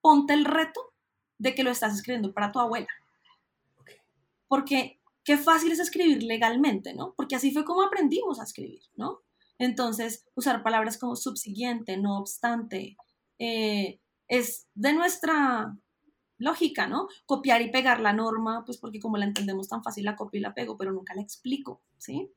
[0.00, 0.91] ponte el reto
[1.42, 2.88] de que lo estás escribiendo para tu abuela.
[4.46, 7.14] Porque qué fácil es escribir legalmente, ¿no?
[7.16, 9.22] Porque así fue como aprendimos a escribir, ¿no?
[9.58, 12.96] Entonces, usar palabras como subsiguiente, no obstante,
[13.40, 15.76] eh, es de nuestra
[16.38, 17.08] lógica, ¿no?
[17.26, 20.42] Copiar y pegar la norma, pues porque como la entendemos tan fácil, la copio y
[20.42, 22.30] la pego, pero nunca la explico, ¿sí?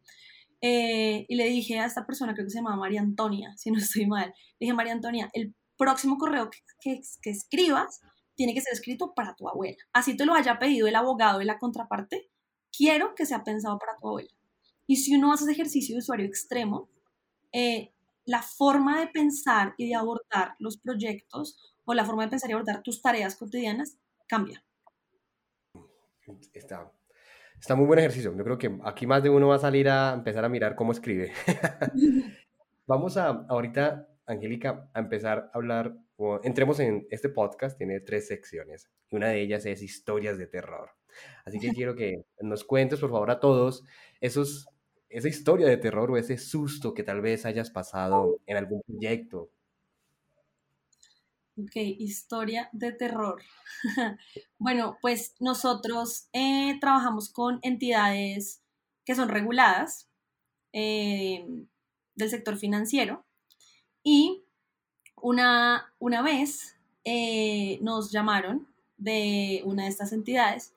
[0.61, 3.77] Eh, y le dije a esta persona, creo que se llama María Antonia, si no
[3.77, 8.01] estoy mal, le dije, María Antonia, el próximo correo que, que, escribas
[8.35, 9.77] tiene que ser escrito para tu abuela.
[9.93, 12.29] Así te lo haya pedido el abogado de la contraparte,
[12.75, 14.29] quiero que sea pensado para tu abuela.
[14.87, 16.89] Y si uno hace ese ejercicio de usuario extremo,
[17.51, 17.93] eh,
[18.25, 22.53] la forma de pensar y de abordar los proyectos o la forma de pensar y
[22.53, 24.63] abordar tus tareas cotidianas cambia.
[26.53, 26.91] Está,
[27.59, 28.35] Está muy buen ejercicio.
[28.35, 30.91] Yo creo que aquí más de uno va a salir a empezar a mirar cómo
[30.91, 31.31] escribe.
[32.87, 35.97] Vamos a ahorita, Angélica, a empezar a hablar.
[36.43, 40.91] Entremos en este podcast, tiene tres secciones y una de ellas es historias de terror.
[41.45, 43.83] Así que quiero que nos cuentes, por favor, a todos
[44.21, 44.67] esos,
[45.09, 49.49] esa historia de terror o ese susto que tal vez hayas pasado en algún proyecto
[51.57, 53.41] Ok, historia de terror.
[54.57, 58.61] bueno, pues nosotros eh, trabajamos con entidades
[59.05, 60.09] que son reguladas
[60.73, 61.47] eh,
[62.15, 63.25] del sector financiero
[64.03, 64.44] y
[65.25, 70.71] una, una vez eh, nos llamaron de una de estas entidades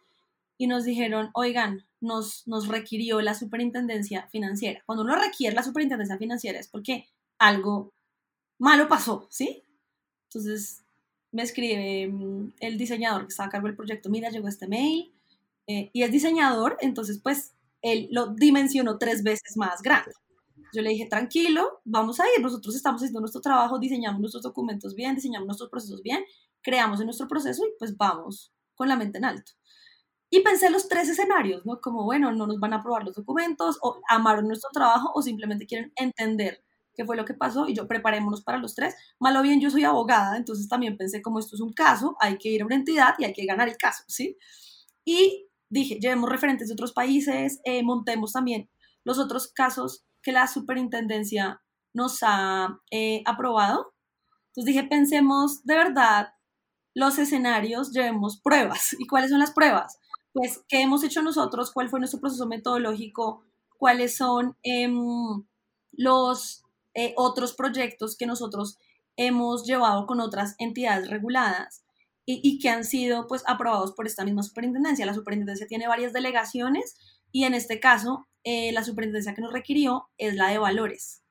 [0.56, 4.82] y nos dijeron, oigan, nos, nos requirió la superintendencia financiera.
[4.86, 7.06] Cuando uno requiere la superintendencia financiera es porque
[7.36, 7.92] algo
[8.58, 9.64] malo pasó, ¿sí?
[10.28, 10.82] Entonces
[11.30, 15.12] me escribe mm, el diseñador que estaba a cargo del proyecto, mira, llegó este mail,
[15.66, 20.12] eh, y es diseñador, entonces pues él lo dimensionó tres veces más grande.
[20.72, 24.94] Yo le dije, tranquilo, vamos a ir, nosotros estamos haciendo nuestro trabajo, diseñamos nuestros documentos
[24.94, 26.24] bien, diseñamos nuestros procesos bien,
[26.62, 29.52] creamos en nuestro proceso y pues vamos con la mente en alto.
[30.30, 31.80] Y pensé los tres escenarios, ¿no?
[31.80, 35.66] Como, bueno, no nos van a aprobar los documentos, o amaron nuestro trabajo, o simplemente
[35.66, 36.62] quieren entender
[36.94, 38.94] qué fue lo que pasó y yo preparémonos para los tres.
[39.20, 42.50] Malo bien, yo soy abogada, entonces también pensé como esto es un caso, hay que
[42.50, 44.36] ir a una entidad y hay que ganar el caso, ¿sí?
[45.04, 48.68] Y dije, llevemos referentes de otros países, eh, montemos también
[49.04, 51.62] los otros casos que la superintendencia
[51.94, 53.94] nos ha eh, aprobado.
[54.48, 56.34] Entonces dije, pensemos de verdad
[56.94, 58.92] los escenarios, llevemos pruebas.
[58.98, 59.98] ¿Y cuáles son las pruebas?
[60.34, 61.72] Pues, ¿qué hemos hecho nosotros?
[61.72, 63.42] ¿Cuál fue nuestro proceso metodológico?
[63.78, 65.46] ¿Cuáles son em,
[65.92, 66.62] los
[66.92, 68.76] eh, otros proyectos que nosotros
[69.16, 71.84] hemos llevado con otras entidades reguladas
[72.26, 75.06] y, que han sido pues aprobados por esta misma superintendencia.
[75.06, 76.96] La superintendencia tiene varias delegaciones
[77.32, 81.22] y en este caso eh, la superintendencia que nos requirió es la de valores.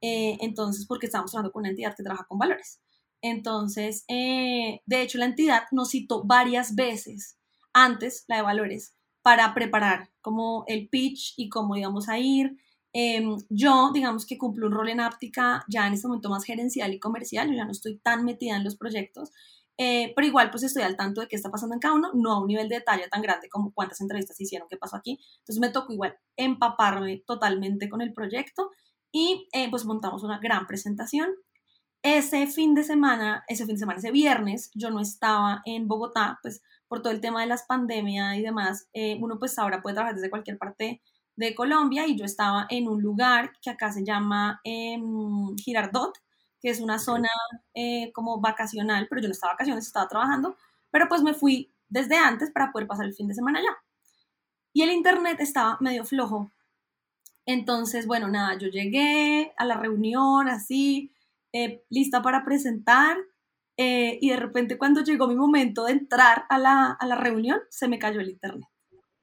[0.00, 2.80] Eh, entonces, porque estamos trabajando con una entidad que trabaja con valores.
[3.20, 7.38] Entonces, de hecho, la entidad nos citó varias veces
[7.72, 12.56] antes, la de valores, para preparar como el pitch y cómo íbamos a ir,
[12.94, 16.92] Em, yo, digamos que cumplo un rol en Áptica ya en este momento más gerencial
[16.92, 19.30] y comercial, yo ya no estoy tan metida en los proyectos,
[19.78, 22.32] eh, pero igual pues estoy al tanto de qué está pasando en cada uno, no
[22.32, 25.60] a un nivel de detalle tan grande como cuántas entrevistas hicieron, qué pasó aquí, entonces
[25.60, 28.70] me tocó igual empaparme totalmente con el proyecto
[29.12, 31.30] y eh, pues montamos una gran presentación.
[32.04, 36.38] Ese fin de semana, ese fin de semana, ese viernes, yo no estaba en Bogotá,
[36.42, 39.94] pues por todo el tema de las pandemias y demás, eh, uno pues ahora puede
[39.94, 41.00] trabajar desde cualquier parte
[41.36, 46.12] de Colombia y yo estaba en un lugar que acá se llama em, Girardot,
[46.62, 47.28] que es una zona
[47.74, 50.56] eh, como vacacional, pero yo no estaba vacaciones, estaba trabajando,
[50.90, 53.76] pero pues me fui desde antes para poder pasar el fin de semana allá.
[54.72, 56.50] Y el internet estaba medio flojo.
[57.44, 61.12] Entonces, bueno, nada, yo llegué a la reunión así,
[61.52, 63.18] eh, lista para presentar,
[63.76, 67.60] eh, y de repente cuando llegó mi momento de entrar a la, a la reunión,
[67.70, 68.68] se me cayó el internet.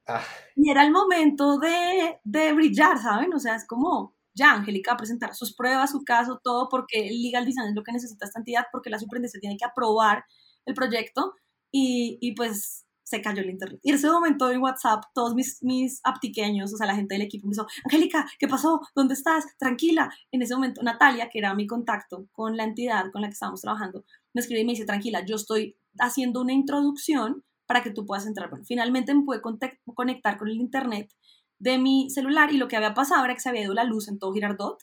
[0.08, 0.22] Ah.
[0.56, 3.34] Y era el momento de, de, brillar, ¿saben?
[3.34, 7.46] O sea, es como, ya, Angélica, presentar sus pruebas, su caso, todo, porque el legal
[7.46, 10.24] design es lo que necesita esta entidad, porque la superintendencia tiene que aprobar
[10.66, 11.34] el proyecto
[11.72, 13.80] y, y, pues se cayó el internet.
[13.84, 17.24] Y en ese momento en WhatsApp, todos mis, mis aptiqueños, o sea, la gente del
[17.24, 18.82] equipo me dijo, Angélica, ¿qué pasó?
[18.96, 19.46] ¿Dónde estás?
[19.58, 20.12] Tranquila.
[20.32, 23.62] En ese momento, Natalia, que era mi contacto con la entidad con la que estábamos
[23.62, 28.06] trabajando, me escribe y me dice, tranquila, yo estoy haciendo una introducción para que tú
[28.06, 28.50] puedas entrar.
[28.50, 31.12] Bueno, finalmente me pude conectar con el internet
[31.60, 34.08] de mi celular y lo que había pasado era que se había ido la luz
[34.08, 34.80] en todo Girardot.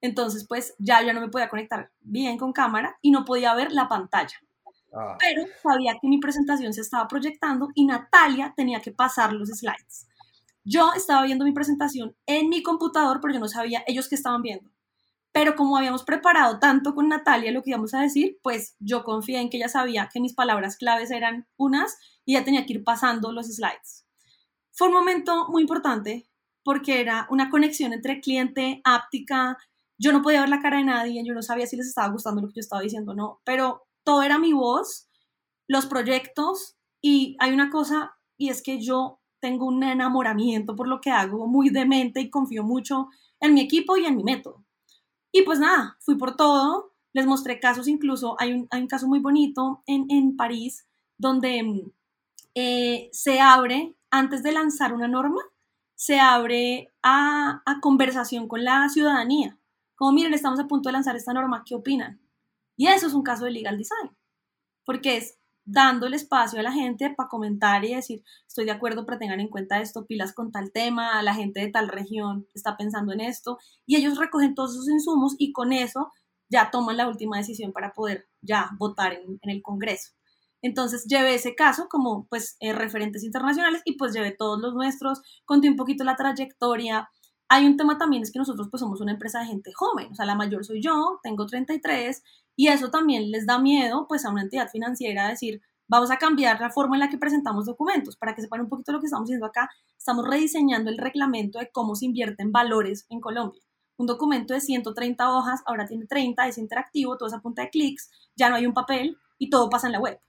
[0.00, 3.72] Entonces, pues ya yo no me podía conectar bien con cámara y no podía ver
[3.72, 4.38] la pantalla.
[4.92, 5.16] Ah.
[5.18, 10.06] Pero sabía que mi presentación se estaba proyectando y Natalia tenía que pasar los slides.
[10.64, 14.42] Yo estaba viendo mi presentación en mi computador, pero yo no sabía ellos qué estaban
[14.42, 14.70] viendo.
[15.32, 19.40] Pero como habíamos preparado tanto con Natalia lo que íbamos a decir, pues yo confié
[19.40, 22.84] en que ella sabía que mis palabras claves eran unas y ya tenía que ir
[22.84, 24.07] pasando los slides.
[24.78, 26.28] Fue un momento muy importante
[26.62, 29.58] porque era una conexión entre cliente, áptica,
[29.98, 32.40] yo no podía ver la cara de nadie, yo no sabía si les estaba gustando
[32.40, 35.08] lo que yo estaba diciendo o no, pero todo era mi voz,
[35.66, 41.00] los proyectos y hay una cosa y es que yo tengo un enamoramiento por lo
[41.00, 43.08] que hago, muy demente y confío mucho
[43.40, 44.64] en mi equipo y en mi método.
[45.32, 49.08] Y pues nada, fui por todo, les mostré casos, incluso hay un, hay un caso
[49.08, 50.86] muy bonito en, en París
[51.16, 51.90] donde
[52.54, 55.42] eh, se abre, antes de lanzar una norma,
[55.94, 59.58] se abre a, conversación con la ciudadanía.
[59.96, 62.20] Como miren, estamos a punto de lanzar esta norma, ¿qué opinan?
[62.76, 64.16] Y eso es un caso de legal design,
[64.84, 69.04] porque es dando el espacio a la gente para comentar y decir, estoy de acuerdo,
[69.04, 72.76] pero tengan en cuenta esto, pilas con tal tema, la gente de tal región está
[72.76, 76.12] pensando en esto, y ellos recogen todos esos insumos y con eso
[76.48, 80.17] ya toman la última decisión para poder ya votar en el Congreso.
[80.62, 85.20] Entonces llevé ese caso como pues eh, referentes internacionales y pues llevé todos los nuestros,
[85.44, 87.08] conté un poquito la trayectoria.
[87.48, 90.14] Hay un tema también es que nosotros pues somos una empresa de gente joven, o
[90.14, 92.22] sea, la mayor soy yo, tengo 33
[92.56, 96.60] y eso también les da miedo pues a una entidad financiera decir, vamos a cambiar
[96.60, 98.16] la forma en la que presentamos documentos.
[98.16, 101.70] Para que sepan un poquito lo que estamos haciendo acá, estamos rediseñando el reglamento de
[101.72, 103.62] cómo se invierte en valores en Colombia.
[103.96, 107.70] Un documento de 130 hojas, ahora tiene 30, es interactivo, todo es a punta de
[107.70, 110.20] clics, ya no hay un papel y todo pasa en la web.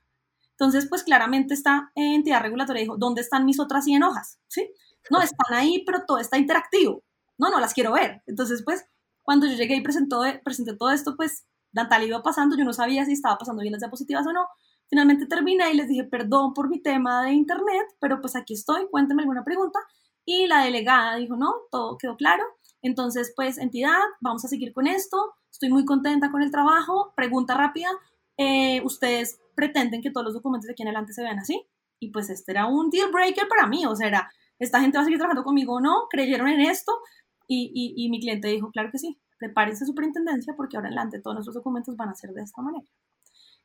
[0.60, 4.38] Entonces, pues claramente esta entidad regulatoria dijo, ¿dónde están mis otras 100 hojas?
[4.46, 4.70] ¿Sí?
[5.10, 7.02] No, están ahí, pero todo está interactivo.
[7.38, 8.22] No, no las quiero ver.
[8.26, 8.84] Entonces, pues,
[9.22, 13.06] cuando yo llegué y presentó, presenté todo esto, pues, Natalia iba pasando, yo no sabía
[13.06, 14.48] si estaba pasando bien las diapositivas o no.
[14.90, 18.86] Finalmente terminé y les dije, perdón por mi tema de internet, pero pues aquí estoy,
[18.90, 19.78] cuéntenme alguna pregunta.
[20.26, 22.44] Y la delegada dijo, no, todo quedó claro.
[22.82, 25.16] Entonces, pues, entidad, vamos a seguir con esto.
[25.50, 27.14] Estoy muy contenta con el trabajo.
[27.16, 27.88] Pregunta rápida.
[28.36, 31.66] Eh, ustedes pretenden que todos los documentos de aquí en adelante se vean así.
[31.98, 35.02] Y pues este era un deal breaker para mí, o sea, era, esta gente va
[35.02, 36.92] a seguir trabajando conmigo o no, creyeron en esto
[37.46, 39.20] y, y, mi cliente dijo, claro que sí.
[39.38, 42.86] prepárense superintendencia porque ahora en adelante todos nuestros documentos van a ser de esta manera.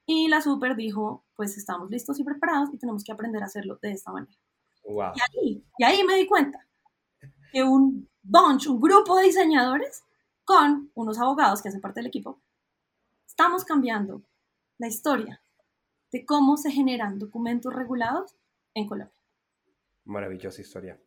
[0.06, 3.80] Y la super dijo, pues estamos listos y preparados y tenemos que aprender a hacerlo
[3.82, 4.36] de esta manera.
[4.84, 5.14] Wow.
[5.16, 6.68] Y ahí, y ahí me di cuenta
[7.54, 10.04] que un bunch, un grupo de diseñadores
[10.44, 12.42] con unos abogados que hacen parte del equipo,
[13.26, 14.24] estamos cambiando
[14.78, 15.42] la historia
[16.16, 18.38] de cómo se generan documentos regulados
[18.74, 19.14] en Colombia.
[20.06, 20.98] Maravillosa historia.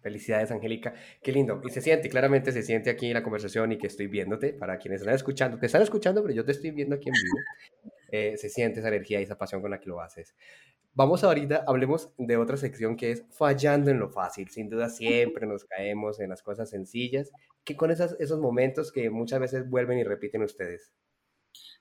[0.00, 0.94] Felicidades, Angélica.
[1.22, 1.60] Qué lindo.
[1.62, 4.54] Y se siente, claramente se siente aquí en la conversación y que estoy viéndote.
[4.54, 7.92] Para quienes están escuchando, te están escuchando, pero yo te estoy viendo aquí en vivo.
[8.12, 10.36] Eh, se siente esa energía y esa pasión con la que lo haces.
[10.94, 14.48] Vamos ahorita, hablemos de otra sección que es fallando en lo fácil.
[14.48, 17.32] Sin duda siempre nos caemos en las cosas sencillas.
[17.64, 20.94] ¿Qué con esas, esos momentos que muchas veces vuelven y repiten ustedes?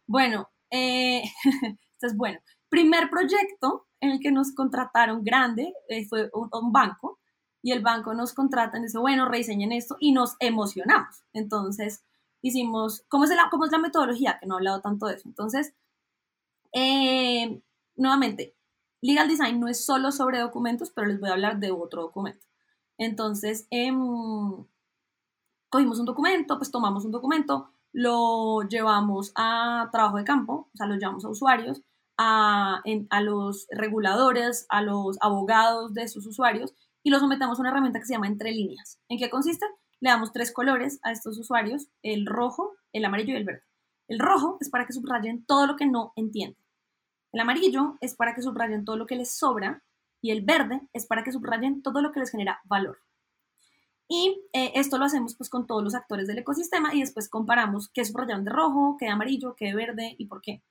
[0.07, 1.21] Bueno, eh,
[1.93, 2.39] esto es bueno.
[2.69, 7.19] Primer proyecto en el que nos contrataron grande eh, fue un, banco
[7.61, 11.23] y el banco nos contrata y dice, bueno, rediseñen esto y nos emocionamos.
[11.33, 12.03] Entonces
[12.41, 14.37] hicimos, ¿cómo es la, cómo es la metodología?
[14.39, 15.27] Que no he hablado tanto de eso.
[15.27, 15.73] Entonces,
[16.73, 17.61] eh,
[17.95, 18.55] nuevamente,
[19.01, 22.45] legal design no es solo sobre documentos, pero les voy a hablar de otro documento.
[22.97, 23.91] Entonces, eh,
[25.69, 30.87] cogimos un documento, pues tomamos un documento, lo llevamos a trabajo de campo, o sea,
[30.87, 31.81] lo llevamos a usuarios,
[32.17, 32.81] a,
[33.21, 38.05] los reguladores, a los abogados de sus usuarios y lo sometemos a una herramienta que
[38.05, 38.99] se llama Entre Líneas.
[39.09, 39.65] ¿En qué consiste?
[39.99, 43.63] Le damos tres colores a estos usuarios, el rojo, el amarillo y el verde.
[44.07, 46.63] El rojo es para que subrayen todo lo que no entienden.
[47.31, 49.83] El amarillo es para que subrayen todo lo que les sobra
[50.21, 52.99] y el verde es para que subrayen todo lo que les genera valor.
[54.07, 57.89] Y eh, esto lo hacemos pues con todos los actores del ecosistema y después comparamos
[57.89, 60.63] qué subrayaron de rojo, qué de amarillo, qué de verde y por qué.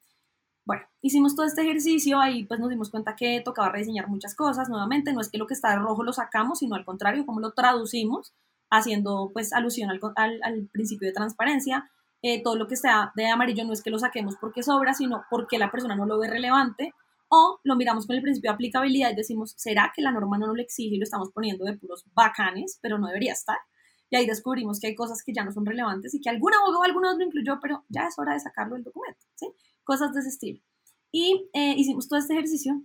[0.66, 4.68] Bueno, hicimos todo este ejercicio, ahí pues nos dimos cuenta que tocaba rediseñar muchas cosas
[4.68, 7.40] nuevamente, no es que lo que está de rojo lo sacamos, sino al contrario, como
[7.40, 8.32] lo traducimos,
[8.70, 11.90] haciendo pues alusión al, al, al principio de transparencia,
[12.22, 15.24] eh, todo lo que sea de amarillo no es que lo saquemos porque sobra, sino
[15.30, 16.94] porque la persona no lo ve relevante,
[17.28, 20.54] o lo miramos con el principio de aplicabilidad y decimos, ¿será que la norma no
[20.54, 23.58] lo exige y lo estamos poniendo de puros bacanes, pero no debería estar?
[24.08, 26.84] Y ahí descubrimos que hay cosas que ya no son relevantes y que algún abogado
[26.84, 29.48] alguna vez lo incluyó, pero ya es hora de sacarlo del documento, ¿sí?
[29.84, 30.60] Cosas de ese estilo.
[31.12, 32.82] Y eh, hicimos todo este ejercicio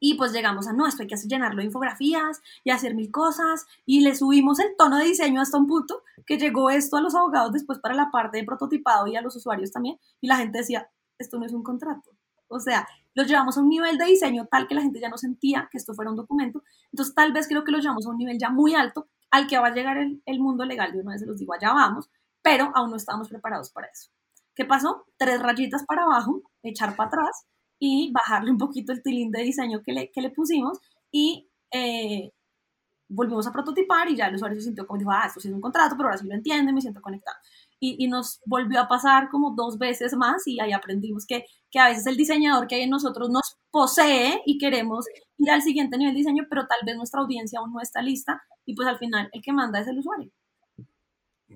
[0.00, 3.66] y pues llegamos a, no, esto hay que llenarlo de infografías y hacer mil cosas.
[3.84, 7.14] Y le subimos el tono de diseño hasta un punto que llegó esto a los
[7.14, 9.98] abogados después para la parte de prototipado y a los usuarios también.
[10.20, 12.10] Y la gente decía, esto no es un contrato.
[12.48, 15.18] O sea, lo llevamos a un nivel de diseño tal que la gente ya no
[15.18, 16.62] sentía que esto fuera un documento.
[16.92, 19.58] Entonces, tal vez creo que lo llevamos a un nivel ya muy alto al que
[19.58, 20.92] va a llegar el, mundo legal.
[20.92, 22.08] De una vez se los digo, allá vamos,
[22.40, 24.10] pero aún no estábamos preparados para eso.
[24.58, 25.04] ¿Qué pasó?
[25.16, 27.46] Tres rayitas para abajo, echar para atrás
[27.78, 30.80] y bajarle un poquito el tilín de diseño que le, que le pusimos
[31.12, 32.32] y eh,
[33.08, 35.54] volvimos a prototipar y ya el usuario se sintió como dijo, ah, esto sí es
[35.54, 37.36] un contrato, pero ahora sí lo entiende, me siento conectado.
[37.78, 41.78] Y, y, nos volvió a pasar como dos veces más y ahí aprendimos que, que
[41.78, 45.06] a veces el diseñador que hay en nosotros nos posee y queremos
[45.36, 48.42] ir al siguiente nivel de diseño, pero tal vez nuestra audiencia aún no está lista
[48.66, 50.32] y pues al final el que manda es el usuario.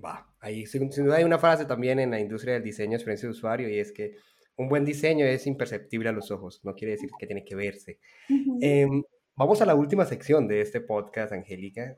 [0.04, 3.32] Va, ahí sin, duda hay una frase también en la industria del diseño, experiencia de
[3.32, 4.16] usuario, y es que
[4.56, 7.98] un buen diseño es imperceptible a los ojos, no quiere decir que tiene que verse.
[8.28, 8.58] Uh -huh.
[8.62, 8.88] eh,
[9.36, 11.96] vamos a la última sección de este podcast, Angélica,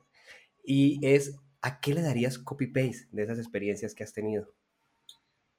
[0.64, 4.48] y es, ¿a qué le darías copy-paste de esas experiencias que has tenido?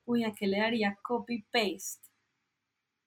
[0.06, 2.10] Uy, ¿a qué le daría copy-paste?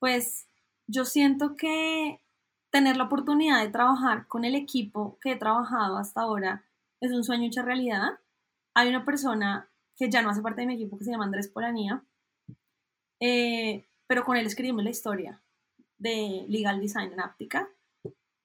[0.01, 0.49] Pues
[0.87, 2.21] yo siento que
[2.71, 6.65] tener la oportunidad de trabajar con el equipo que he trabajado hasta ahora
[7.01, 8.19] es un sueño hecho realidad.
[8.79, 11.49] Hay una persona que ya no hace parte de mi equipo que se llama Andrés
[11.49, 12.01] Polanía,
[13.19, 15.43] eh, pero con él escribimos la historia
[15.99, 17.69] de Legal Design en Áptica.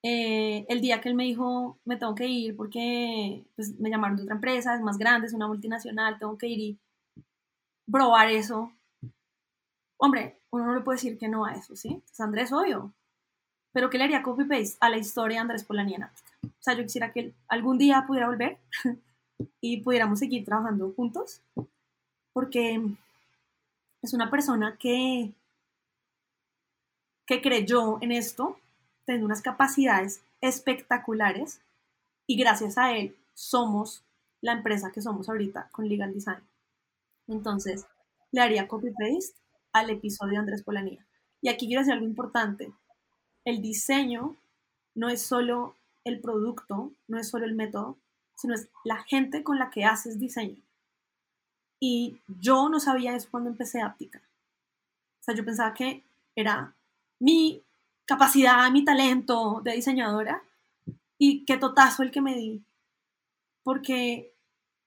[0.02, 4.18] Eh, el día que él me dijo, me tengo que ir porque pues, me llamaron
[4.18, 6.80] de otra empresa, es más grande, es una multinacional, tengo que ir y
[7.86, 8.74] probar eso.
[9.98, 11.90] Hombre, uno no le puede decir que no a eso, ¿sí?
[11.90, 12.92] Entonces, Andrés, obvio.
[13.72, 16.32] Pero ¿qué le haría copy-paste a la historia de Andrés Polanía en Áptica?
[16.44, 18.58] O sea, yo quisiera que algún día pudiera volver
[19.62, 21.42] y pudiéramos seguir trabajando juntos,
[22.34, 22.82] porque
[24.02, 25.34] es una persona que,
[27.26, 28.58] que creyó en esto,
[29.06, 31.62] tiene unas capacidades espectaculares
[32.28, 34.04] y gracias a él somos
[34.42, 36.44] la empresa que somos ahorita con Legal Design.
[37.28, 37.86] Entonces,
[38.32, 39.40] le haría copy-paste
[39.72, 41.06] al episodio de Andrés Polanía.
[41.42, 42.74] Y aquí quiero decir algo importante.
[43.46, 44.36] El diseño
[44.96, 47.98] no es solo el producto, no es solo el método,
[48.36, 50.62] sino es la gente con la que haces diseño.
[51.80, 54.22] Y yo no sabía eso cuando empecé Áptica.
[55.20, 56.04] O sea, yo pensaba que
[56.36, 56.74] era
[57.20, 57.62] mi
[58.06, 60.44] capacidad, mi talento de diseñadora
[61.18, 62.64] y qué totazo el que me di.
[63.64, 64.34] Porque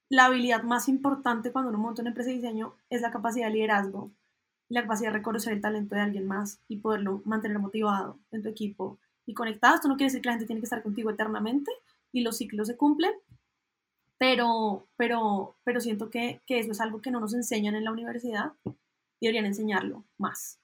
[0.08, 3.54] la habilidad más importante cuando uno monta una empresa de diseño es la capacidad de
[3.54, 4.10] liderazgo,
[4.68, 8.48] la capacidad de reconocer el talento de alguien más y poderlo mantener motivado en tu
[8.48, 9.76] equipo y conectado.
[9.76, 11.70] Esto no quiere decir que la gente tiene que estar contigo eternamente
[12.12, 13.12] y los ciclos se cumplen,
[14.18, 17.92] pero, pero, pero siento que, que eso es algo que no nos enseñan en la
[17.92, 20.60] universidad y deberían enseñarlo más.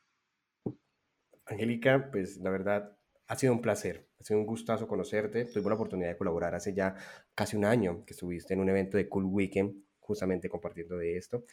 [1.46, 2.96] Angélica, pues la verdad
[3.26, 5.44] ha sido un placer, ha sido un gustazo conocerte.
[5.46, 6.94] Tuve la oportunidad de colaborar hace ya
[7.34, 11.44] casi un año que estuviste en un evento de Cool Weekend, justamente compartiendo de esto.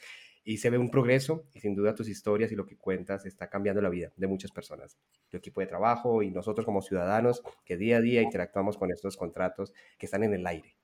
[0.44, 3.50] Y se ve un progreso y sin duda tus historias y lo que cuentas está
[3.50, 4.98] cambiando la vida de muchas personas.
[5.30, 9.18] Tu equipo de trabajo y nosotros como ciudadanos que día a día interactuamos con estos
[9.18, 10.79] contratos que están en el aire.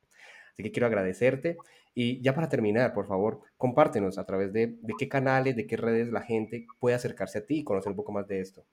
[0.56, 1.58] Así que quiero agradecerte.
[1.94, 6.14] Y ya para terminar, por favor, compártenos a través de, qué canales, de qué redes
[6.14, 8.66] la gente puede acercarse a ti y conocer un poco más de esto.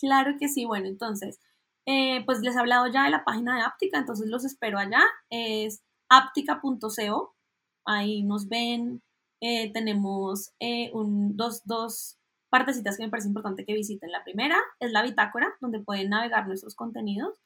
[0.00, 1.40] Claro que sí, bueno, entonces,
[1.86, 5.02] eh, pues les he hablado ya de la página de Aptica, entonces los espero allá,
[5.30, 7.36] es aptica.co,
[7.84, 9.02] ahí nos ven,
[9.40, 12.18] eh, tenemos eh, un, dos, dos
[12.50, 14.10] partecitas que me parece importante que visiten.
[14.10, 17.38] La primera es la bitácora, donde pueden navegar nuestros contenidos,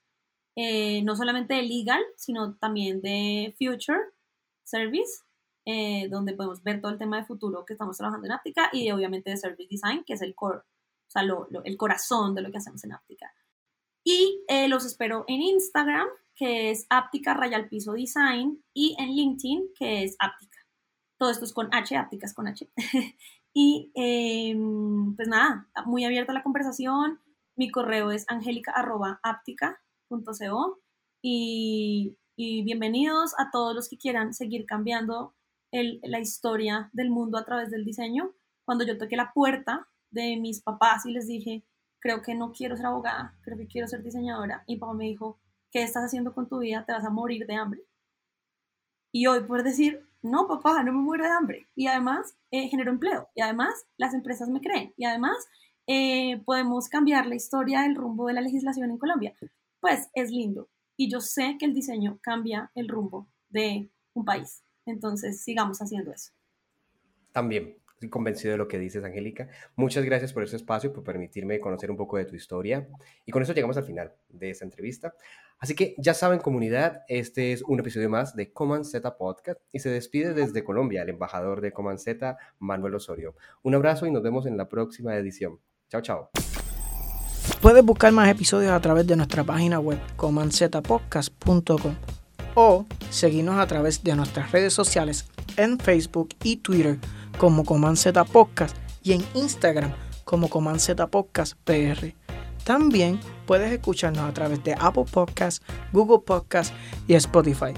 [0.56, 3.98] no solamente de legal, sino también de future
[4.62, 5.22] service,
[6.10, 9.30] donde podemos ver todo el tema de futuro que estamos trabajando en Aptica y obviamente
[9.30, 10.60] de service design, que es el core
[11.14, 11.22] sea,
[11.64, 13.32] el corazón de lo que hacemos en Áptica.
[14.04, 19.70] Y eh, los espero en Instagram, que es Áptica Rayal Piso Design, y en LinkedIn,
[19.78, 20.58] que es Áptica.
[21.18, 22.68] Todo esto es con H, Ápticas con H.
[23.54, 27.20] y em, pues nada, muy abierta la conversación.
[27.56, 28.26] Mi correo es
[31.22, 35.34] y, y bienvenidos a todos los que quieran seguir cambiando
[35.72, 38.32] el, la historia del mundo a través del diseño.
[38.64, 41.64] Cuando yo toqué la puerta de mis papás y les dije,
[41.98, 44.62] creo que no quiero ser abogada, creo que quiero ser diseñadora.
[44.66, 45.38] Y papá me dijo,
[45.70, 46.84] ¿qué estás haciendo con tu vida?
[46.86, 47.82] Te vas a morir de hambre.
[49.12, 51.66] Y hoy por decir, no, papá, no me muero de hambre.
[51.74, 53.28] Y además eh, genero empleo.
[53.34, 54.92] Y además las empresas me creen.
[54.96, 55.36] Y además
[55.86, 59.34] eh, podemos cambiar la historia del rumbo de la legislación en Colombia.
[59.84, 60.70] Pues es lindo.
[60.96, 64.64] Y yo sé que el diseño cambia el rumbo de un país.
[64.86, 66.32] Entonces sigamos haciendo eso.
[67.32, 69.50] También, Estoy convencido de lo que dices, Angélica.
[69.76, 72.88] Muchas gracias por ese espacio, por permitirme conocer un poco de tu historia.
[73.26, 75.14] Y con eso llegamos al final de esta entrevista.
[75.58, 79.80] Así que ya saben, comunidad, este es un episodio más de Command Z Podcast y
[79.80, 83.36] se despide desde Colombia el embajador de Command Z, Manuel Osorio.
[83.62, 85.60] Un abrazo y nos vemos en la próxima edición.
[85.90, 86.53] Chao, chao.
[87.64, 91.94] Puedes buscar más episodios a través de nuestra página web comanzetapodcast.com
[92.54, 95.24] o seguirnos a través de nuestras redes sociales
[95.56, 96.98] en Facebook y Twitter
[97.38, 97.94] como Coman
[98.30, 99.94] Podcast y en Instagram
[100.24, 100.76] como Coman
[101.10, 102.12] Podcast PR.
[102.64, 106.74] También puedes escucharnos a través de Apple Podcasts, Google Podcasts
[107.08, 107.72] y Spotify.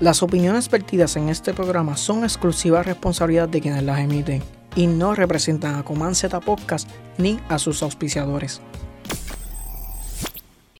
[0.00, 4.42] Las opiniones vertidas en este programa son exclusiva responsabilidad de quienes las emiten
[4.76, 8.62] y no representan a Coman Z Podcast ni a sus auspiciadores.